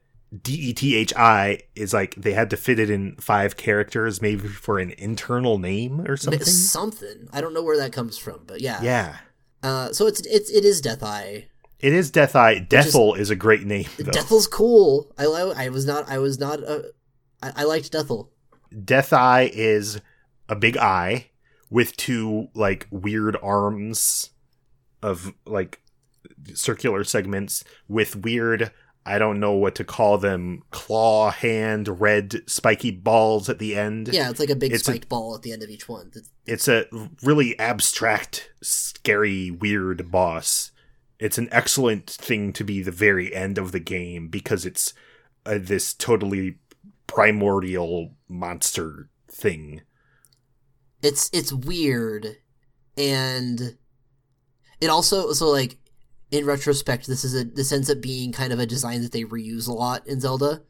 [0.44, 4.22] D E T H I is like they had to fit it in five characters,
[4.22, 6.44] maybe for an internal name or something.
[6.44, 7.28] Something.
[7.34, 8.82] I don't know where that comes from, but yeah.
[8.82, 9.18] Yeah,
[9.63, 11.49] Uh, so it's it's it is Death Eye.
[11.80, 12.60] It is Death Eye.
[12.60, 14.12] Deathel is, a great name though.
[14.12, 15.12] Deathel's cool.
[15.18, 16.82] I I was not I was not uh,
[17.42, 18.30] I, I liked Deathel.
[18.84, 20.02] Death Eye is
[20.48, 21.30] a big eye
[21.70, 24.32] with two like weird arms
[25.02, 25.82] of like
[26.54, 28.72] circular segments with weird
[29.06, 34.10] I don't know what to call them claw hand red spiky balls at the end.
[34.10, 36.12] Yeah, it's like a big It's a- spiked ball at the end of each one.
[36.46, 36.86] It's a
[37.24, 40.72] really abstract, scary, weird boss.
[41.20, 44.94] It's an excellent thing to be the very end of the game because it's
[45.46, 46.56] uh, this totally
[47.08, 49.82] primordial monster thing.
[51.02, 52.38] it's it's weird
[52.98, 53.78] and
[54.82, 55.78] it also so like
[56.32, 59.24] in retrospect this is a this ends up being kind of a design that they
[59.24, 60.62] reuse a lot in zelda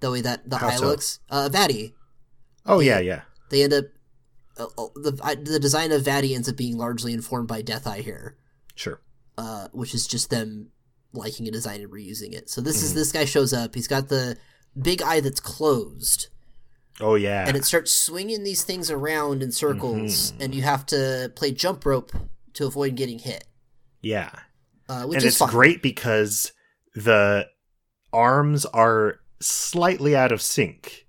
[0.00, 0.86] the way that the How eye so?
[0.86, 1.48] looks uh.
[2.66, 3.22] Oh yeah, yeah.
[3.50, 3.84] they end up
[4.58, 7.86] uh, uh, the I, the design of Vaati ends up being largely informed by death
[7.86, 8.36] eye here
[8.74, 9.00] Sure.
[9.38, 10.68] Uh which is just them
[11.12, 12.94] liking a design and reusing it so this is Mhm.
[12.96, 14.36] this guy shows up he's got the
[14.80, 16.28] big eye that's closed
[17.00, 17.46] Oh yeah.
[17.48, 20.36] and it starts swinging these things around in circles, Mhm.
[20.44, 22.12] and you have to play jump rope
[22.54, 23.44] to avoid getting hit.
[24.00, 24.30] yeah.
[24.88, 25.48] Uh, which and is it's fun.
[25.50, 26.52] great because
[26.94, 27.48] the
[28.12, 31.06] arms are slightly out of sync.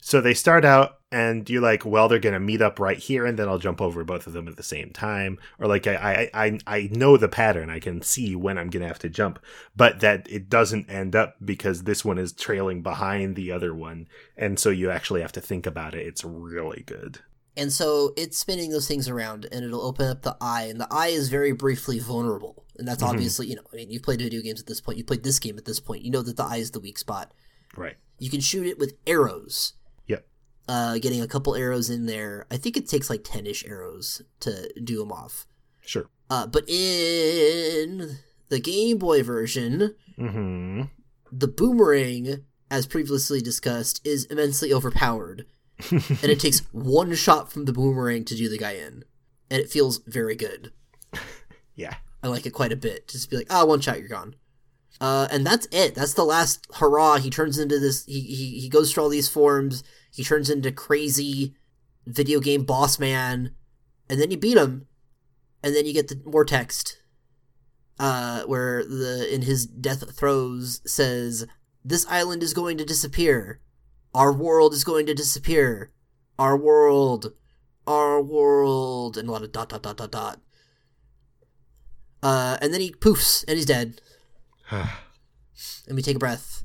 [0.00, 3.38] So they start out and you're like, well, they're gonna meet up right here, and
[3.38, 5.38] then I'll jump over both of them at the same time.
[5.58, 7.70] Or like I I I, I know the pattern.
[7.70, 9.38] I can see when I'm gonna have to jump,
[9.76, 14.08] but that it doesn't end up because this one is trailing behind the other one,
[14.36, 16.06] and so you actually have to think about it.
[16.06, 17.18] It's really good.
[17.56, 20.86] And so it's spinning those things around, and it'll open up the eye, and the
[20.90, 22.64] eye is very briefly vulnerable.
[22.78, 23.08] And that's Mhm.
[23.08, 24.96] obviously, you know, I mean, you've played video games at this point.
[24.96, 26.02] You played this game at this point.
[26.02, 27.34] You know that the eye is the weak spot.
[27.76, 27.96] Right.
[28.18, 29.74] You can shoot it with arrows.
[30.72, 32.46] Uh, getting a couple arrows in there.
[32.48, 35.48] I think it takes like ten ish arrows to do them off.
[35.80, 36.06] Sure.
[36.28, 38.18] Uh, but in
[38.50, 40.82] the Game Boy version, Mm-hmm.
[41.32, 45.46] the boomerang, as previously discussed, is immensely overpowered,
[45.90, 49.02] and it takes one shot from the boomerang to do the guy in,
[49.50, 50.70] and it feels very good.
[51.74, 51.96] yeah.
[52.22, 53.08] I like it quite a bit.
[53.08, 54.36] Just be like, ah, one shot, you're gone.
[55.00, 55.94] Uh, and that's it.
[55.96, 57.16] That's the last hurrah.
[57.16, 58.04] He turns into this.
[58.04, 59.82] He, he he goes through all these forms.
[60.10, 61.54] He turns into crazy
[62.06, 63.54] video game boss man,
[64.08, 64.86] and then you beat him,
[65.62, 67.02] and then you get the more text,
[67.98, 71.46] uh, where the in his death throes says,
[71.84, 73.60] "This island is going to disappear.
[74.14, 75.92] Our world is going to disappear.
[76.38, 77.32] Our world,
[77.86, 80.40] our world," and a lot of dot dot dot dot dot.
[82.22, 84.00] Uh, and then he poofs and he's dead.
[85.86, 86.64] And we take a breath.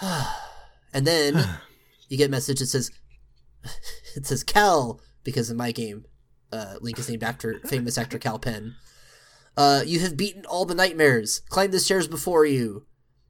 [0.00, 1.34] and then
[2.08, 2.90] you get a message that says,
[4.16, 6.04] it says Cal, because in my game,
[6.52, 8.76] uh, Link is named after famous actor Kal Penn.
[9.56, 11.40] Uh, you have beaten all the nightmares.
[11.48, 12.86] Climb the stairs before you.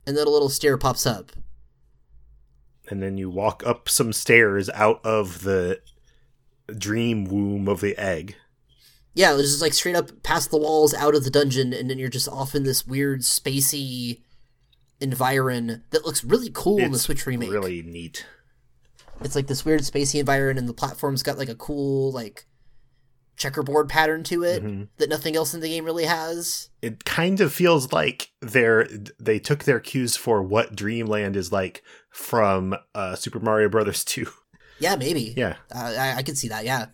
[0.07, 1.33] And then a little stair pops up.
[2.89, 5.81] and then you walk up some stairs out of the
[6.77, 8.37] dream womb of the egg.
[9.15, 11.89] Yeah, it was just like straight up past the walls out of the dungeon, and
[11.91, 14.21] then you're just off in this weird spacey
[15.01, 17.51] environ that looks really cool in the Switch remake.
[17.51, 18.25] Really neat.
[19.23, 22.47] It's like this weird spacey environment, and the platform's got like a cool like
[23.37, 24.89] checkerboard pattern to it Mhm.
[24.97, 26.71] that nothing else in the game really has.
[26.81, 28.89] It kind of feels like they're
[29.21, 34.27] they took their cues for what Dreamland is like from uh, Super Mario Brothers 2.
[34.79, 35.33] Yeah, maybe.
[35.37, 35.57] Yeah.
[35.75, 36.65] Uh, I, I could see that.
[36.67, 36.87] Yeah.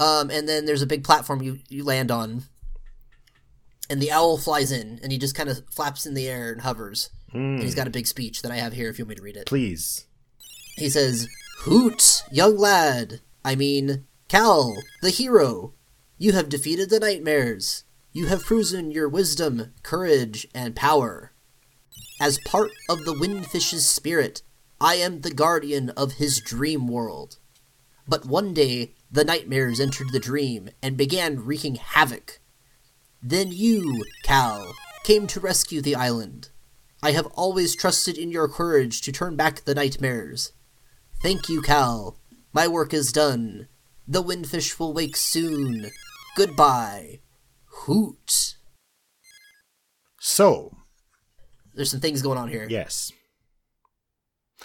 [0.00, 2.44] Um, and then there's a big platform you you land on,
[3.90, 6.62] and the owl flies in, and he just kind of flaps in the air and
[6.62, 7.10] hovers.
[7.30, 7.38] Hmm.
[7.56, 9.22] And he's got a big speech that I have here if you want me to
[9.22, 9.46] read it.
[9.46, 10.06] Please.
[10.76, 11.28] He says,
[11.64, 13.20] Hoot, young lad.
[13.44, 15.74] I mean, Cal, the hero.
[16.18, 17.84] You have defeated the nightmares.
[18.12, 21.30] You have proven your wisdom, courage, and power.
[22.20, 24.42] As part of the windfish's spirit,
[24.80, 27.38] I am the guardian of his dream world.
[28.08, 32.40] But one day, the nightmares entered the dream and began wreaking havoc.
[33.22, 36.48] Then you, Cal, came to rescue the island.
[37.04, 40.50] I have always trusted in your courage to turn back the nightmares.
[41.22, 42.18] Thank you, Cal.
[42.52, 43.68] My work is done.
[44.08, 45.90] The windfish will wake soon.
[46.36, 47.20] Goodbye.
[47.84, 48.56] Hoot.
[50.18, 50.76] So,
[51.74, 52.66] There's some things going on here.
[52.68, 53.12] yes.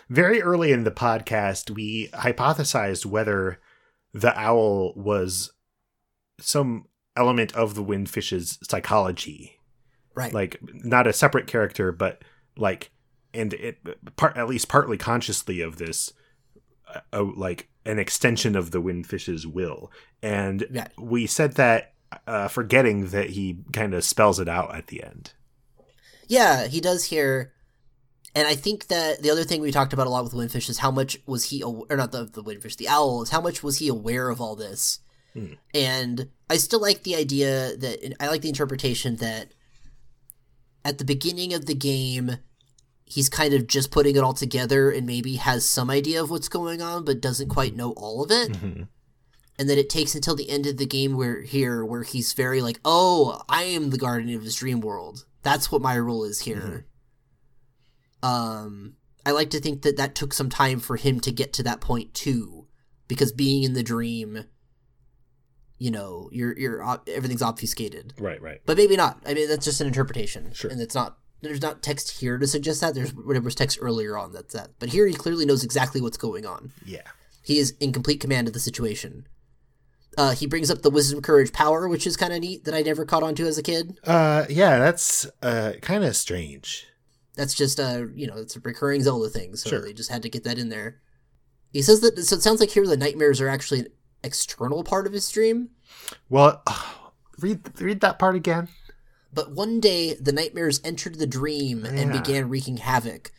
[0.09, 3.59] Very early in the podcast, we hypothesized whether
[4.13, 5.51] the owl was
[6.39, 9.59] some element of the windfish's psychology.
[10.15, 10.33] Right.
[10.33, 12.23] Like, not a separate character, but
[12.55, 12.91] like
[13.33, 13.77] and it
[14.15, 16.13] part at least partly consciously of this
[17.13, 20.87] uh, like an extension of the windfish's will and Yeah.
[20.97, 21.93] we said that
[22.25, 25.33] uh, forgetting that he kind of spells it out at the end
[26.27, 27.53] Yeah, he does here.
[28.35, 30.77] And I think that the other thing we talked about a lot with Windfish is
[30.79, 33.63] how much was he, aw- or not the, the Windfish, the owl, is how much
[33.63, 34.99] was he aware of all this?
[35.33, 35.53] Hmm.
[35.73, 39.53] And I still like the idea that, I like the interpretation that
[40.85, 42.37] at the beginning of the game,
[43.09, 46.49] he's kind of just putting it all together and maybe has some idea of what's
[46.49, 48.51] going on, but doesn't quite know all of it.
[48.51, 48.87] Mhm.
[49.57, 52.61] And then it takes until the end of the game where here where he's very
[52.61, 55.25] like, "Oh, I am the guardian of his dream world.
[55.41, 56.85] That's what my role is here."
[58.23, 61.63] Um, I like to think that that took some time for him to get to
[61.63, 62.67] that point too,
[63.07, 64.45] because being in the dream,
[65.77, 68.13] you know, you're you're everything's obfuscated.
[68.19, 69.21] right right But maybe not.
[69.25, 70.71] I mean, that's just an interpretation, Sure.
[70.71, 71.17] and it's not.
[71.41, 72.95] There's not text here to suggest that.
[72.95, 74.71] There's there was text earlier on that's that.
[74.79, 76.71] But here he clearly knows exactly what's going on.
[76.85, 77.01] yeah
[77.43, 79.27] He is in complete command of the situation.
[80.17, 82.81] Uh, he brings up the wisdom, courage, power, which is kind of neat that I
[82.81, 83.99] never caught on to as a kid.
[84.03, 86.87] uh yeah that's uh kind of strange
[87.35, 89.81] That's just a you know it's a recurring Zelda thing, so Sure.
[89.81, 91.01] they just had to get that in there.
[91.71, 93.87] He says that so it sounds like here the nightmares are actually an
[94.23, 95.69] external part of his dream.
[96.29, 96.63] well
[97.39, 98.69] read read that part again
[99.37, 103.31] But one day the nightmares entered the dream and began wreaking havoc.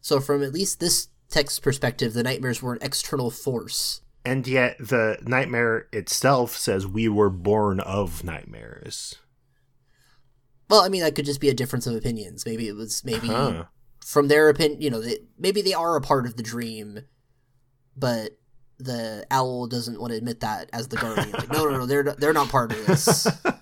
[0.00, 4.00] So from at least this text perspective, the nightmares were an external force.
[4.24, 9.16] and yet the nightmare itself says we were born of nightmares
[10.70, 12.46] Well, I mean that could just be a difference of opinions.
[12.46, 13.64] Maybe it was maybe Huh.
[14.00, 17.00] from their opinion, you know, they, maybe they are a part of the dream,
[17.94, 18.38] but
[18.78, 21.30] the owl doesn't want to admit that as the guardian.
[21.32, 23.26] Like, no, no, no, they're they're not part of this.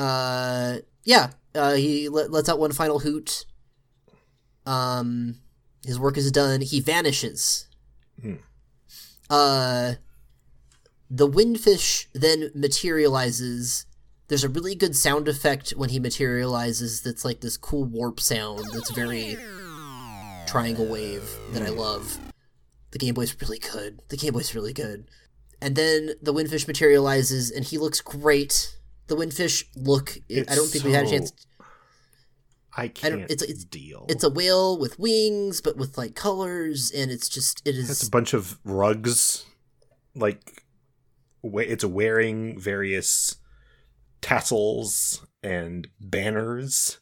[0.00, 3.44] Uh, yeah, uh, he let, lets out one final hoot.
[4.64, 5.36] Um,
[5.84, 6.62] his work is done.
[6.62, 7.68] He vanishes.
[8.22, 8.36] Hmm.
[9.28, 9.94] Uh,
[11.10, 13.84] the windfish then materializes.
[14.28, 17.02] There's a really good sound effect when he materializes.
[17.02, 18.64] That's like this cool warp sound.
[18.72, 19.36] That's very
[20.46, 22.18] triangle wave that I love.
[22.92, 24.00] The Game Boy's really good.
[24.08, 25.04] The Game Boy's really good.
[25.60, 28.78] And then the windfish materializes, and he looks great.
[29.10, 30.16] The windfish look.
[30.30, 31.32] I don't think we had a so- chance.
[32.76, 34.06] I can't it's- it's- deal.
[34.08, 38.06] It's a whale with wings, but with like colors, and it's just it It's is.
[38.06, 39.44] a bunch of rugs,
[40.14, 40.62] like
[41.42, 43.34] it's wearing various
[44.20, 46.98] tassels and banners.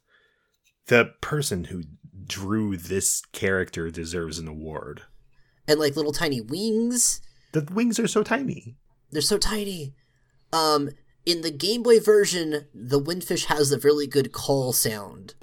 [0.87, 1.83] The person who
[2.25, 5.03] drew this character deserves an award.
[5.67, 7.21] and like little tiny wings.
[7.53, 8.79] The wings are so tiny.
[9.11, 9.95] They're so tiny.
[10.51, 10.89] Um,
[11.29, 15.35] in the Game Boy version, the windfish has a really good call sound,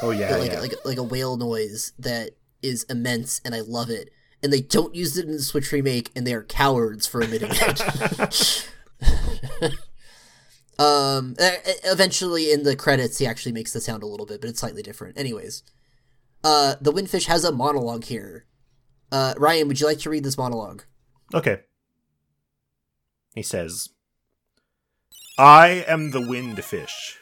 [0.00, 0.60] Oh yeah, like yeah.
[0.60, 2.30] like like a whale noise that
[2.62, 4.10] is immense, and I love it.
[4.42, 7.50] And they don't use it in the Switch remake, and they are cowards for omitting
[7.50, 8.70] it.
[10.78, 11.34] um,
[11.84, 14.82] eventually in the credits, he actually makes the sound a little bit, but it's slightly
[14.82, 15.18] different.
[15.18, 15.64] Anyways,
[16.44, 18.46] uh, the windfish has a monologue here.
[19.12, 20.84] Uh, Ryan, would you like to read this monologue?
[21.34, 21.58] Okay.
[23.34, 23.90] He says,
[25.40, 27.16] I am the wind fish.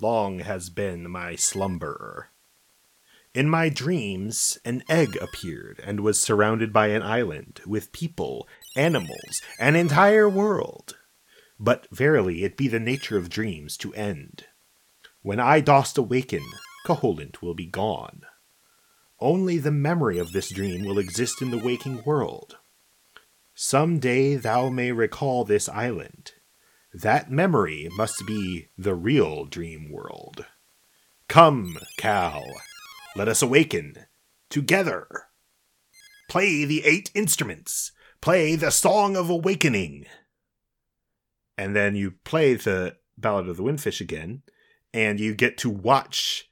[0.00, 2.28] Long has been my slumberer.
[3.34, 9.42] In my dreams, an egg appeared and was surrounded by an island with people, animals,
[9.60, 10.96] an entire world.
[11.60, 14.46] But verily it be the nature of dreams to end.
[15.20, 16.42] When I dost awaken,
[16.86, 18.22] Koholint will be gone.
[19.20, 22.56] Only the memory of this dream will exist in the waking world.
[23.54, 26.32] Some day thou may recall this island.
[27.02, 30.46] That memory must be the real dream world.
[31.28, 32.42] Come, Cal,
[33.14, 34.06] let us awaken
[34.48, 35.06] together.
[36.30, 37.92] Play the eight instruments.
[38.22, 40.06] Play the Song of Awakening.
[41.58, 44.42] And then you play the Ballad of the Windfish again,
[44.94, 46.48] and you get to watch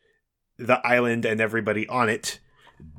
[0.59, 2.39] the island and everybody on it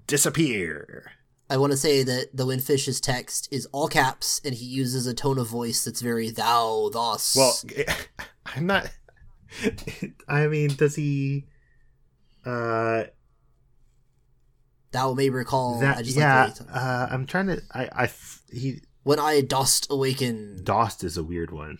[0.07, 1.11] disappear.
[1.49, 5.13] I want to say that the windfish's text is all caps, and he uses a
[5.13, 7.35] tone of voice that's very thou, thus.
[7.35, 7.53] Well,
[8.55, 8.89] I'm not.
[10.27, 11.45] I mean, does he?
[12.45, 13.03] Uh,
[14.91, 15.79] thou may recall.
[15.81, 16.45] that I just yeah.
[16.45, 17.61] like the way he- uh, I'm trying to.
[17.73, 18.09] I, I
[18.51, 21.77] he when I dost awaken, Dost is a weird one.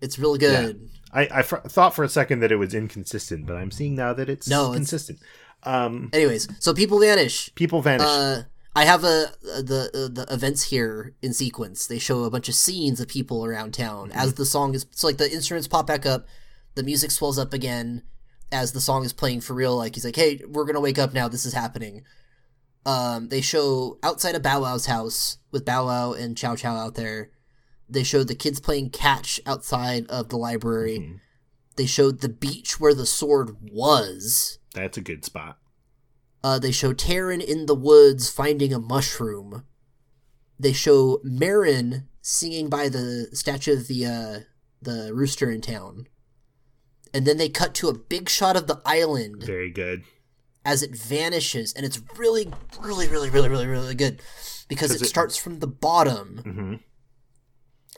[0.00, 0.90] it's really good.
[1.12, 4.12] I I fr- thought for a second that it was inconsistent, but I'm seeing now
[4.12, 5.18] that it's No, it's- consistent.
[5.66, 7.50] Um, Anyways, so people vanish.
[7.54, 8.06] people vanish.
[8.06, 8.42] Uh,
[8.76, 11.86] I have a the uh, the events here in sequence.
[11.86, 14.18] They show a bunch of scenes of people around town Mm-hmm.
[14.18, 14.86] as the song is.
[14.90, 16.26] So like the instruments pop back up,
[16.74, 18.02] the music swells up again,
[18.50, 19.76] as the song is playing for real.
[19.76, 21.28] Like he's like, "Hey, we're gonna wake up now.
[21.28, 22.02] This is happening."
[22.86, 26.96] Um, they show outside of Bow Wow's house with Bow Wow and Chow Chow out
[26.96, 27.30] there.
[27.88, 30.98] They showed the kids playing catch outside of the library.
[30.98, 31.20] Mhm.
[31.76, 34.58] They showed the beach where the sword was.
[34.74, 35.58] That's a good spot.
[36.44, 39.64] Uh, they show Tarin in the woods finding a mushroom.
[40.60, 44.38] They show Marin singing by the statue of the uh,
[44.82, 46.06] the rooster in town.
[47.14, 50.02] And then they cut to a big shot of the island Very good.
[50.66, 54.20] as it vanishes, and it's really, really, really, really, really, really good
[54.68, 56.74] because it, it- starts from the bottom hmm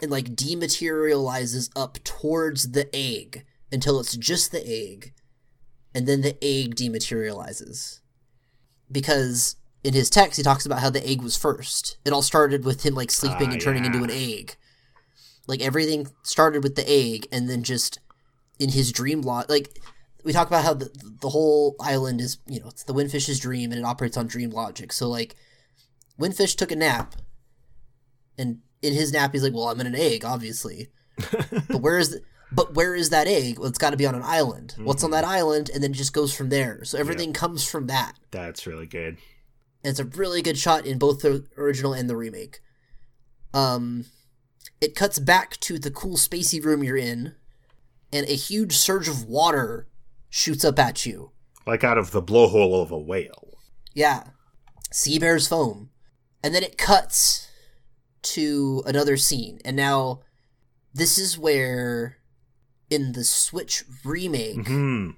[0.03, 5.15] and like dematerializes up towards the egg until it's just the egg,
[5.95, 8.01] and then the egg dematerializes.
[8.91, 11.97] Because in his text, he talks about how the egg was first.
[12.05, 14.57] It all started with him like sleeping Ah, and turning into an egg.
[15.47, 18.01] Like everything started with the egg, and then just
[18.59, 19.79] in his dream lot, like
[20.25, 23.71] we talk about how the the whole island is, you know, it's the windfish's dream,
[23.71, 24.93] and it operates on dream logic.
[24.93, 25.37] So like,
[26.19, 27.15] windfish took a nap,
[28.37, 30.89] and in his nap, he's like, "Well, I'm in an egg, obviously."
[31.69, 32.23] but where is the,
[32.53, 33.59] but where is that egg?
[33.59, 34.75] Well, it's got to be on an island.
[34.79, 35.71] What's on that island?
[35.73, 36.85] And then it just goes from there.
[36.85, 38.15] So everything comes from that.
[38.31, 39.19] That's really good.
[39.83, 42.61] And it's a really good shot in both the original and the remake.
[43.53, 44.07] Um,
[44.81, 47.35] it cuts back to the cool spacey room you're in,
[48.13, 49.89] and a huge surge of water
[50.29, 51.33] shoots up at you.
[51.67, 53.59] Like out of the blowhole of a whale.
[53.95, 54.25] Yeah.
[54.93, 55.91] Sea bears foam.
[56.45, 57.49] And then it cuts
[58.23, 59.59] to another scene.
[59.65, 60.21] And now
[60.95, 62.19] this is where
[62.91, 65.11] in the Switch remake Hmm.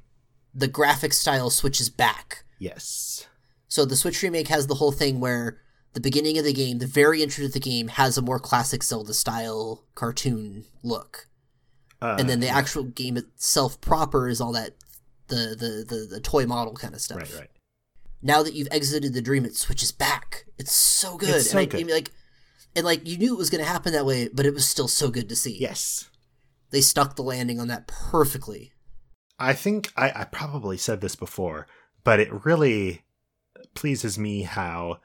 [0.54, 2.44] the graphic style switches back.
[2.58, 3.26] Yes.
[3.68, 5.60] So the Switch remake has the whole thing where
[5.92, 8.82] the beginning of the game, the very intro to the game has a more classic
[8.82, 11.28] Zelda style cartoon look.
[12.00, 14.74] Uh, And then the actual game itself proper is all that
[15.28, 17.18] the the the, the toy model kind of stuff.
[17.18, 17.50] right, right.
[18.22, 20.46] now that you've exited the dream, it switches back.
[20.58, 21.30] It's so good.
[21.30, 21.80] It's so and I, good.
[21.80, 22.10] I mean, like,
[22.74, 24.88] and like you knew it was going to happen that way, but it was still
[24.88, 25.58] so good to see.
[25.58, 26.08] Yes.
[26.70, 28.72] They stuck the landing on that perfectly.
[29.38, 31.66] I think I, I probably said this before,
[32.04, 33.02] but it really
[33.74, 35.00] pleases me how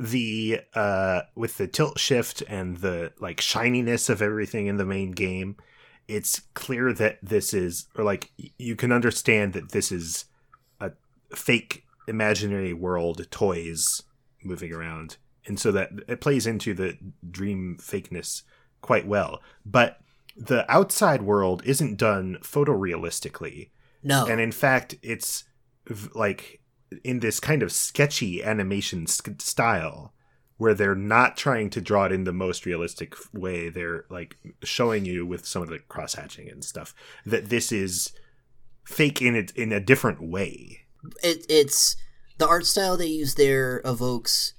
[0.00, 5.12] the uh with the tilt shift and the like shininess of everything in the main
[5.12, 5.56] game,
[6.08, 10.24] it's clear that this is or like you can understand that this is
[10.80, 10.92] a
[11.34, 14.02] fake imaginary world toys
[14.42, 15.16] moving around.
[15.46, 16.96] And so that it plays into the
[17.28, 18.42] dream fakeness
[18.80, 19.40] quite well.
[19.64, 19.98] But
[20.36, 23.70] the outside world isn't done photorealistically.
[24.02, 25.44] No, and in fact it's
[25.86, 26.60] v- like
[27.04, 30.12] in this kind of sketchy animation sk- style
[30.56, 33.68] where they're not trying to draw it in the most realistic way.
[33.68, 36.94] They're like showing you with some of the cross hatching and stuff
[37.26, 38.12] that this is
[38.84, 40.80] fake in it in a different way.
[41.22, 41.96] It, it's
[42.38, 44.54] the art style they use there evokes,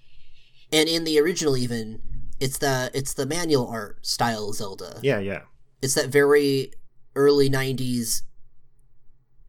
[0.71, 2.01] and in the original even,
[2.39, 4.99] it's the it's the manual art style Zelda.
[5.01, 5.41] yeah yeah
[5.84, 6.71] It's that very
[7.15, 8.23] early '90s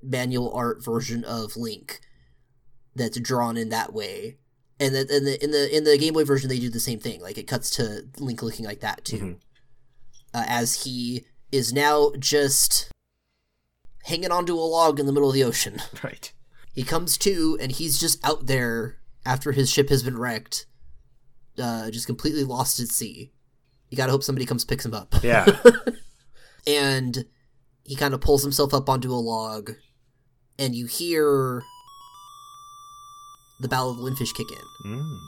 [0.02, 2.00] manual art version of Link
[2.94, 4.36] that's drawn in that way.
[4.80, 6.98] And that in the in the in the Game Boy version they do the same
[6.98, 7.20] thing.
[7.20, 9.36] Like it cuts to Link looking like that too, Mhm.
[10.34, 12.88] uh, as he is now just
[14.04, 15.80] hanging onto a log in the middle of the ocean.
[16.02, 16.32] right
[16.74, 20.66] He comes to, and he's just out there after his ship has been wrecked,
[21.56, 23.32] uh, just completely lost at sea.
[23.90, 25.14] You gotta hope somebody comes picks him up.
[25.22, 25.46] yeah
[26.66, 27.24] and
[27.84, 29.72] he kind of pulls himself up onto a log,
[30.58, 31.62] and you hear
[33.60, 35.18] the Ballad of the Windfish kick in, Mm.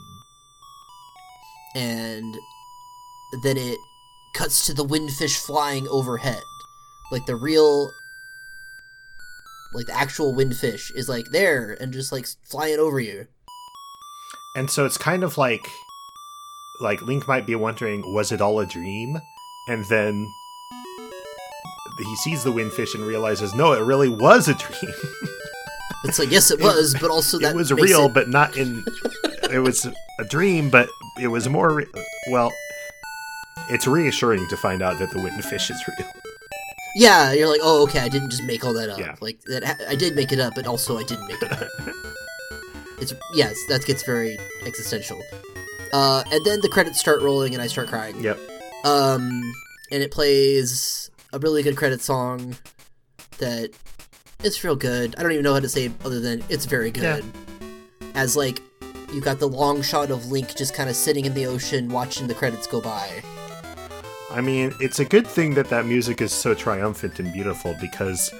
[1.75, 2.35] and
[3.43, 3.77] then it
[4.35, 6.41] cuts to the windfish flying overhead,
[7.11, 7.91] like the real,
[9.73, 13.27] like the actual windfish is like there and just like flying over you.
[14.55, 15.67] and so it's kind of like
[16.81, 19.17] like link might be wondering was it all a dream
[19.67, 20.25] and then
[22.05, 24.93] he sees the windfish and realizes no it really was a dream
[26.03, 28.85] It's like yes, it was, but also that it was real, it- but not in.
[29.51, 29.85] it was
[30.19, 30.87] a dream, but
[31.19, 31.73] it was more.
[31.73, 31.87] Re-
[32.29, 32.53] well,
[33.69, 36.07] it's reassuring to find out that the windfish is real.
[36.95, 38.99] yeah, you're like, oh, okay, I didn't just make all that up.
[38.99, 39.15] Yeah.
[39.21, 41.67] Like that, I did make it up, but also I didn't make it up.
[43.01, 44.37] it's yes, that gets very
[44.67, 45.19] existential.
[45.91, 48.21] Uh, and then the credits start rolling, and I start crying.
[48.23, 48.37] Yep.
[48.85, 49.41] Um,
[49.91, 52.55] and it plays a really good credit song
[53.39, 53.71] that
[54.43, 55.15] it's real good.
[55.17, 57.23] I don't even know how to say other than it's very good.
[58.15, 58.61] As like
[59.13, 62.27] you got the long shot of Link just kind of sitting in the ocean watching
[62.27, 63.09] the credits go by.
[64.29, 68.31] I mean, it's a good thing that that music is so triumphant and beautiful because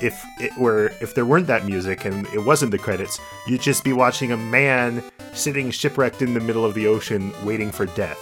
[0.00, 3.84] if it were if there weren't that music and it wasn't the credits, you'd just
[3.84, 8.20] be watching a man sitting shipwrecked in the middle of the ocean waiting for death.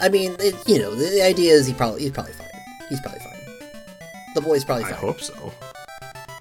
[0.00, 2.48] I mean, it, you know, the, the idea is he probably he's probably fine.
[2.88, 3.35] He's probably fine.
[4.36, 5.50] The boy's probably I hope so.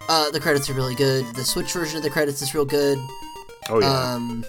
[0.09, 1.25] Uh, the credits are really good.
[1.33, 2.97] The Switch version of the credits is real good.
[3.69, 4.13] Oh yeah.
[4.13, 4.45] Um,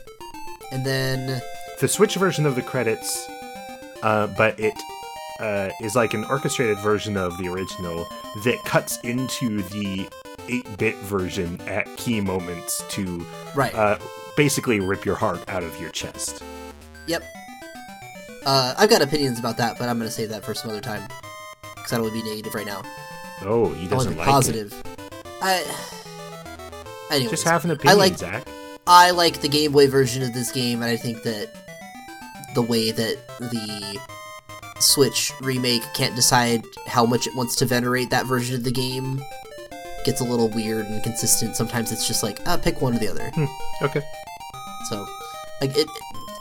[0.73, 1.41] and then
[1.81, 3.25] the Switch version of the credits,
[4.03, 4.75] uh, but it
[5.39, 8.09] uh, is like an orchestrated version of the original
[8.43, 10.09] that cuts into the
[10.49, 13.25] 8-bit version at key moments to
[13.55, 13.97] right, uh,
[14.37, 16.43] basically rip your heart out of your chest.
[17.07, 17.23] yep.
[18.45, 21.09] Uh, I've got opinions about that, but I'm gonna save that for some other time
[21.77, 22.83] because I don't want to be negative right now.
[23.43, 24.75] Oh, he doesn't be like positive.
[25.43, 25.57] I.
[25.61, 27.13] it.
[27.13, 28.45] Anyways, Just have an opinion, I like- Zach.
[28.89, 31.49] I like the Game Boy version of this game, and I think that
[32.55, 33.99] the way that the
[34.79, 39.21] Switch remake can't decide how much it wants to venerate that version of the game
[40.05, 41.57] gets a little weird and consistent.
[41.57, 43.33] Sometimes it's just like, ah, pick one or the other.
[43.83, 44.03] Okay.
[44.89, 45.05] So,
[45.61, 45.89] like, it.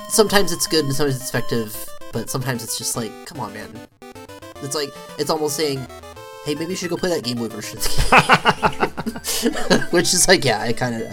[0.09, 1.75] Sometimes it's good and sometimes it's effective,
[2.13, 3.69] but sometimes it's just like, come on, man.
[4.61, 5.85] It's like it's almost saying,
[6.45, 7.79] hey, maybe you should go play that Game Boy version.
[9.91, 11.11] Which is like, yeah, I kind of.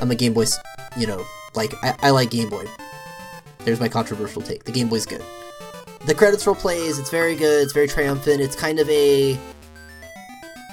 [0.00, 0.46] I'm a Game Boy,
[0.96, 2.64] you know, like I, I like Game Boy.
[3.64, 4.64] There's my controversial take.
[4.64, 5.22] The Game Boy's good.
[6.06, 6.98] The credits roll plays.
[6.98, 7.62] It's very good.
[7.62, 8.40] It's very triumphant.
[8.40, 9.38] It's kind of a,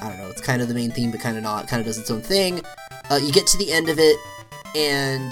[0.02, 0.28] I don't know.
[0.28, 1.68] It's kind of the main theme, but kind of not.
[1.68, 2.62] Kind of does its own thing.
[3.10, 4.18] Uh, you get to the end of it,
[4.76, 5.32] and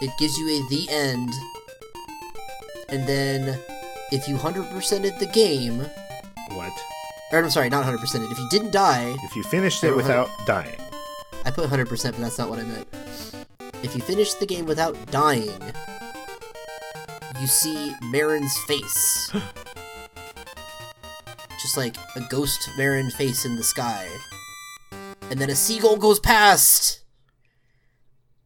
[0.00, 1.32] it gives you a the end.
[2.88, 3.58] And then,
[4.12, 5.84] if you hundred percented the game,
[6.50, 6.72] what?
[7.32, 8.30] Or I'm sorry, not hundred percented.
[8.30, 10.78] If you didn't die, If you finished it without dying,
[11.44, 12.88] I put 100%, but that's not what I meant.
[13.82, 15.50] If you finish the game without dying,
[17.40, 19.30] you see Marin's face.
[21.60, 24.08] Just like a ghost Marin face in the sky.
[25.30, 27.00] And then a seagull goes past!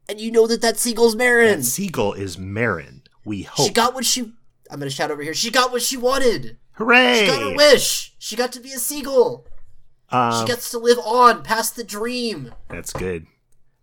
[0.09, 1.61] And you know that that seagull's Marin!
[1.61, 3.03] that seagull is Marin.
[3.25, 3.67] We hope.
[3.67, 4.33] She got what she.
[4.71, 5.35] I'm gonna shout over here.
[5.35, 6.57] She got what she wanted!
[6.81, 7.21] Hooray!
[7.21, 8.15] She got her wish!
[8.19, 9.47] She got to be a seagull!
[10.09, 12.55] Um, She gets to live on past the dream!
[12.69, 13.27] that's good.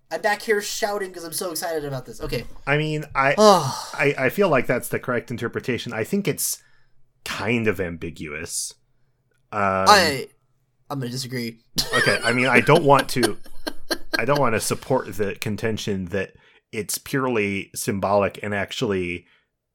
[0.10, 2.22] I'm back here shouting because I'm so excited about this.
[2.22, 2.46] Okay.
[2.66, 3.36] I mean, I,
[3.94, 5.94] I I feel like that's the correct interpretation.
[5.94, 6.64] I think it's
[7.26, 8.74] kind of ambiguous.
[9.52, 10.28] Um, I
[10.90, 11.60] I'm gonna disagree.
[11.94, 12.20] okay.
[12.24, 13.38] I mean, I don't want to.
[14.18, 16.32] I don't want to support the contention that
[16.72, 19.26] it's purely symbolic and actually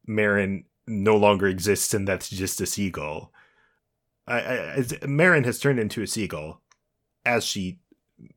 [0.07, 3.33] Marin no longer exists and that's just a seagull.
[4.26, 6.61] I, I, Marin has turned into a seagull
[7.24, 7.80] as she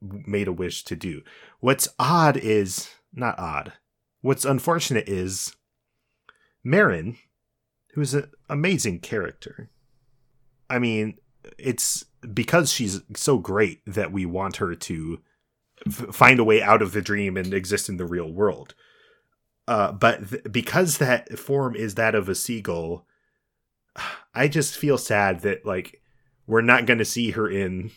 [0.02, 1.22] made a wish to do.
[1.60, 3.74] What's odd is not odd.
[4.22, 5.56] What's unfortunate is
[6.64, 7.18] Marin,
[7.94, 9.70] who's an amazing character.
[10.70, 11.20] I mean,
[11.58, 15.20] it's because she's so great that we want her to
[15.86, 18.74] f- find a way out of the dream and exist in the real world.
[19.68, 23.06] Uh, but th- because that form is that of a seagull,
[24.34, 26.02] I just feel sad that like
[26.48, 27.92] we're not going to see her in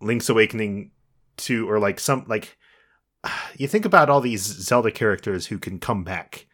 [0.00, 0.92] Link's Awakening
[1.36, 2.56] 2 or like some like
[3.56, 6.46] you think about all these Zelda characters who can come back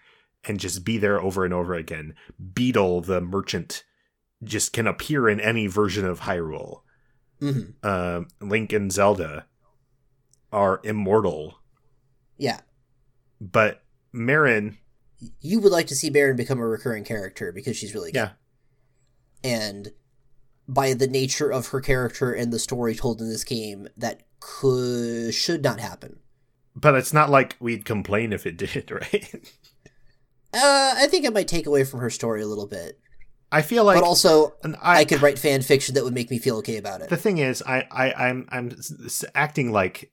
[0.44, 2.14] and just be there over and over again.
[2.52, 3.84] Beedle the merchant
[4.42, 6.80] just can appear in any version of Hyrule.
[7.40, 9.46] hmm Um Link and Zelda
[10.52, 11.58] are immortal,
[12.38, 12.60] Yeah,
[13.40, 13.82] but
[14.16, 14.78] Marin,
[15.40, 18.18] you would like to see Marin become a recurring character because she's really good.
[18.18, 18.30] yeah,
[19.44, 19.92] And
[20.66, 25.32] by the nature of her character and the story told in this game, that could
[25.34, 26.18] should not happen.
[26.74, 29.34] but it's not like we'd complain if it did, right?
[30.54, 32.98] Uh, I think it might take away from her story a little bit,
[33.52, 36.38] I feel like but also and I, could write fan fiction that would make me
[36.38, 37.08] feel okay about it.
[37.10, 38.76] the thing is I, I i'm i'm
[39.34, 40.10] acting like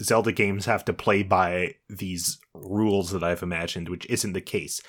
[0.00, 4.80] zelda games have to play by these rules that i've imagined which isn't the case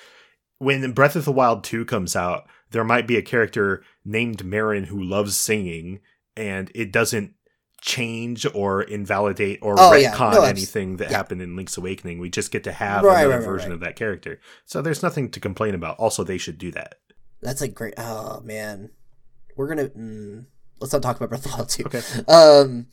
[0.58, 4.84] when breath of the wild 2 comes out there might be a character named marin
[4.84, 6.00] who loves singing
[6.36, 7.34] and it doesn't
[7.82, 10.14] change or invalidate or Oh, yeah.
[10.18, 11.16] No, anything that yeah.
[11.16, 13.80] happened in link's awakening we just get to have Right, another right, right, version of
[13.80, 16.96] that character so there's nothing to complain about also they should do that
[17.40, 17.94] That's a great.
[17.96, 18.90] Oh man,
[19.56, 20.44] we're gonna mm,
[20.78, 21.84] let's not talk about Breath of the Wild 2.
[21.86, 22.86] okay Um,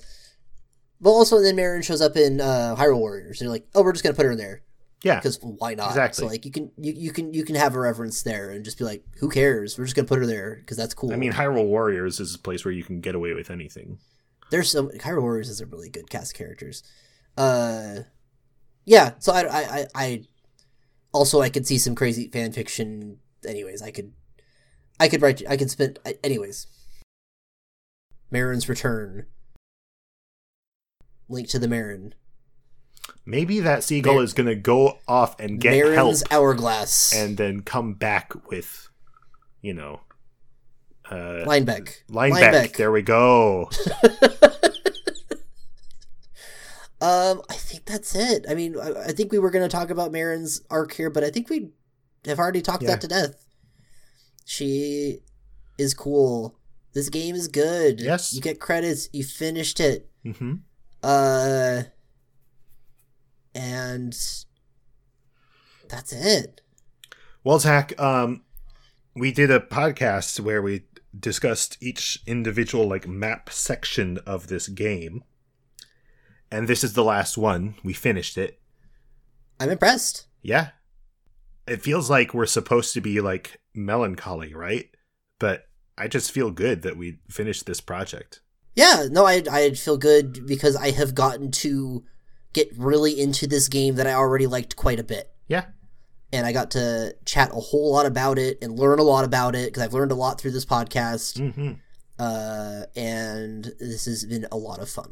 [0.99, 3.39] but also then Marin shows up in uh, Hyrule Warriors.
[3.39, 4.63] They're like, oh, we're just gonna put her in there
[5.03, 5.89] yeah because why not?
[5.89, 6.23] Exactly.
[6.23, 8.77] So like you can you, you can you can have a reference there and just
[8.77, 9.77] be like, who cares?
[9.77, 11.13] We're just gonna put her there because that's cool.
[11.13, 13.99] i mean hyrule warriors is a place where you can get away with anything
[14.49, 16.83] there's some Hyrule Warriors is a really good cast of characters.
[17.37, 17.99] Uh,
[18.85, 19.13] yeah.
[19.19, 20.23] So I I I, I
[21.11, 23.19] also I could see some crazy fan fiction.
[23.45, 24.13] Anyways, I could
[24.99, 26.67] I could write I could spend anyways.
[28.29, 29.25] Marin's return
[31.29, 32.13] Link to the Marin.
[33.25, 37.13] Maybe that seagull Mar- is gonna go off and get Marin's help, hourglass.
[37.15, 38.89] and then come back with,
[39.61, 40.01] you know,
[41.09, 42.03] uh, Linebeck.
[42.09, 42.75] Lineback.
[42.75, 43.69] There we go.
[46.99, 48.47] Um, I think that's it.
[48.49, 51.23] I mean, I, I think we were going to talk about Marin's arc here, but
[51.23, 51.69] I think we
[52.25, 52.89] have already talked Yeah.
[52.89, 53.45] that to death.
[54.45, 55.19] She
[55.77, 56.57] is cool.
[56.93, 57.99] This game is good.
[58.01, 58.33] Yes.
[58.33, 59.09] You get credits.
[59.13, 60.09] You finished it.
[60.23, 60.55] hmm
[61.03, 61.83] Uh,
[63.53, 64.17] and
[65.89, 66.61] that's it.
[67.43, 68.43] Well, Zach, um,
[69.15, 70.83] we did a podcast where we
[71.17, 75.23] discussed each individual like map section of this game,
[76.51, 77.75] and this is the last one.
[77.83, 78.59] We finished it.
[79.59, 80.27] I'm impressed.
[80.41, 80.69] Yeah,
[81.67, 84.89] it feels like we're supposed to be like melancholy, right?
[85.39, 85.65] But
[85.97, 88.41] I just feel good that we finished this project.
[88.77, 92.03] Yeah, no, I I feel good because I have gotten to
[92.53, 95.29] get really into this game that I already liked quite a bit.
[95.47, 95.65] Yeah.
[96.33, 99.55] and I got to chat a whole lot about it and learn a lot about
[99.55, 101.37] it because I've learned a lot through this podcast.
[101.39, 101.73] hmm
[102.19, 105.11] Uh, and this has been a lot of fun.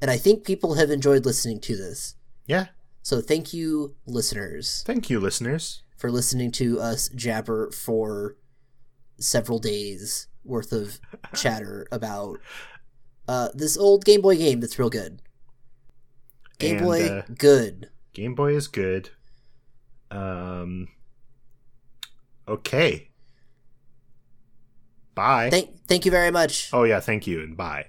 [0.00, 2.14] And I think people have enjoyed listening to this.
[2.46, 2.66] Yeah.
[3.02, 5.82] So thank you, listeners, Thank you, listeners.
[5.96, 8.36] for listening to us jabber for
[9.18, 11.00] several days worth of
[11.34, 12.38] chatter about
[13.28, 15.22] uh, this old Game Boy game that's real good.
[16.58, 17.90] Game And, Boy, uh, good.
[18.12, 19.10] Game Boy is good.
[20.10, 20.88] Um.
[22.46, 23.10] Okay.
[25.14, 25.48] Bye.
[25.50, 26.70] Thank, thank you very much.
[26.72, 27.86] oh yeah, thank you and bye.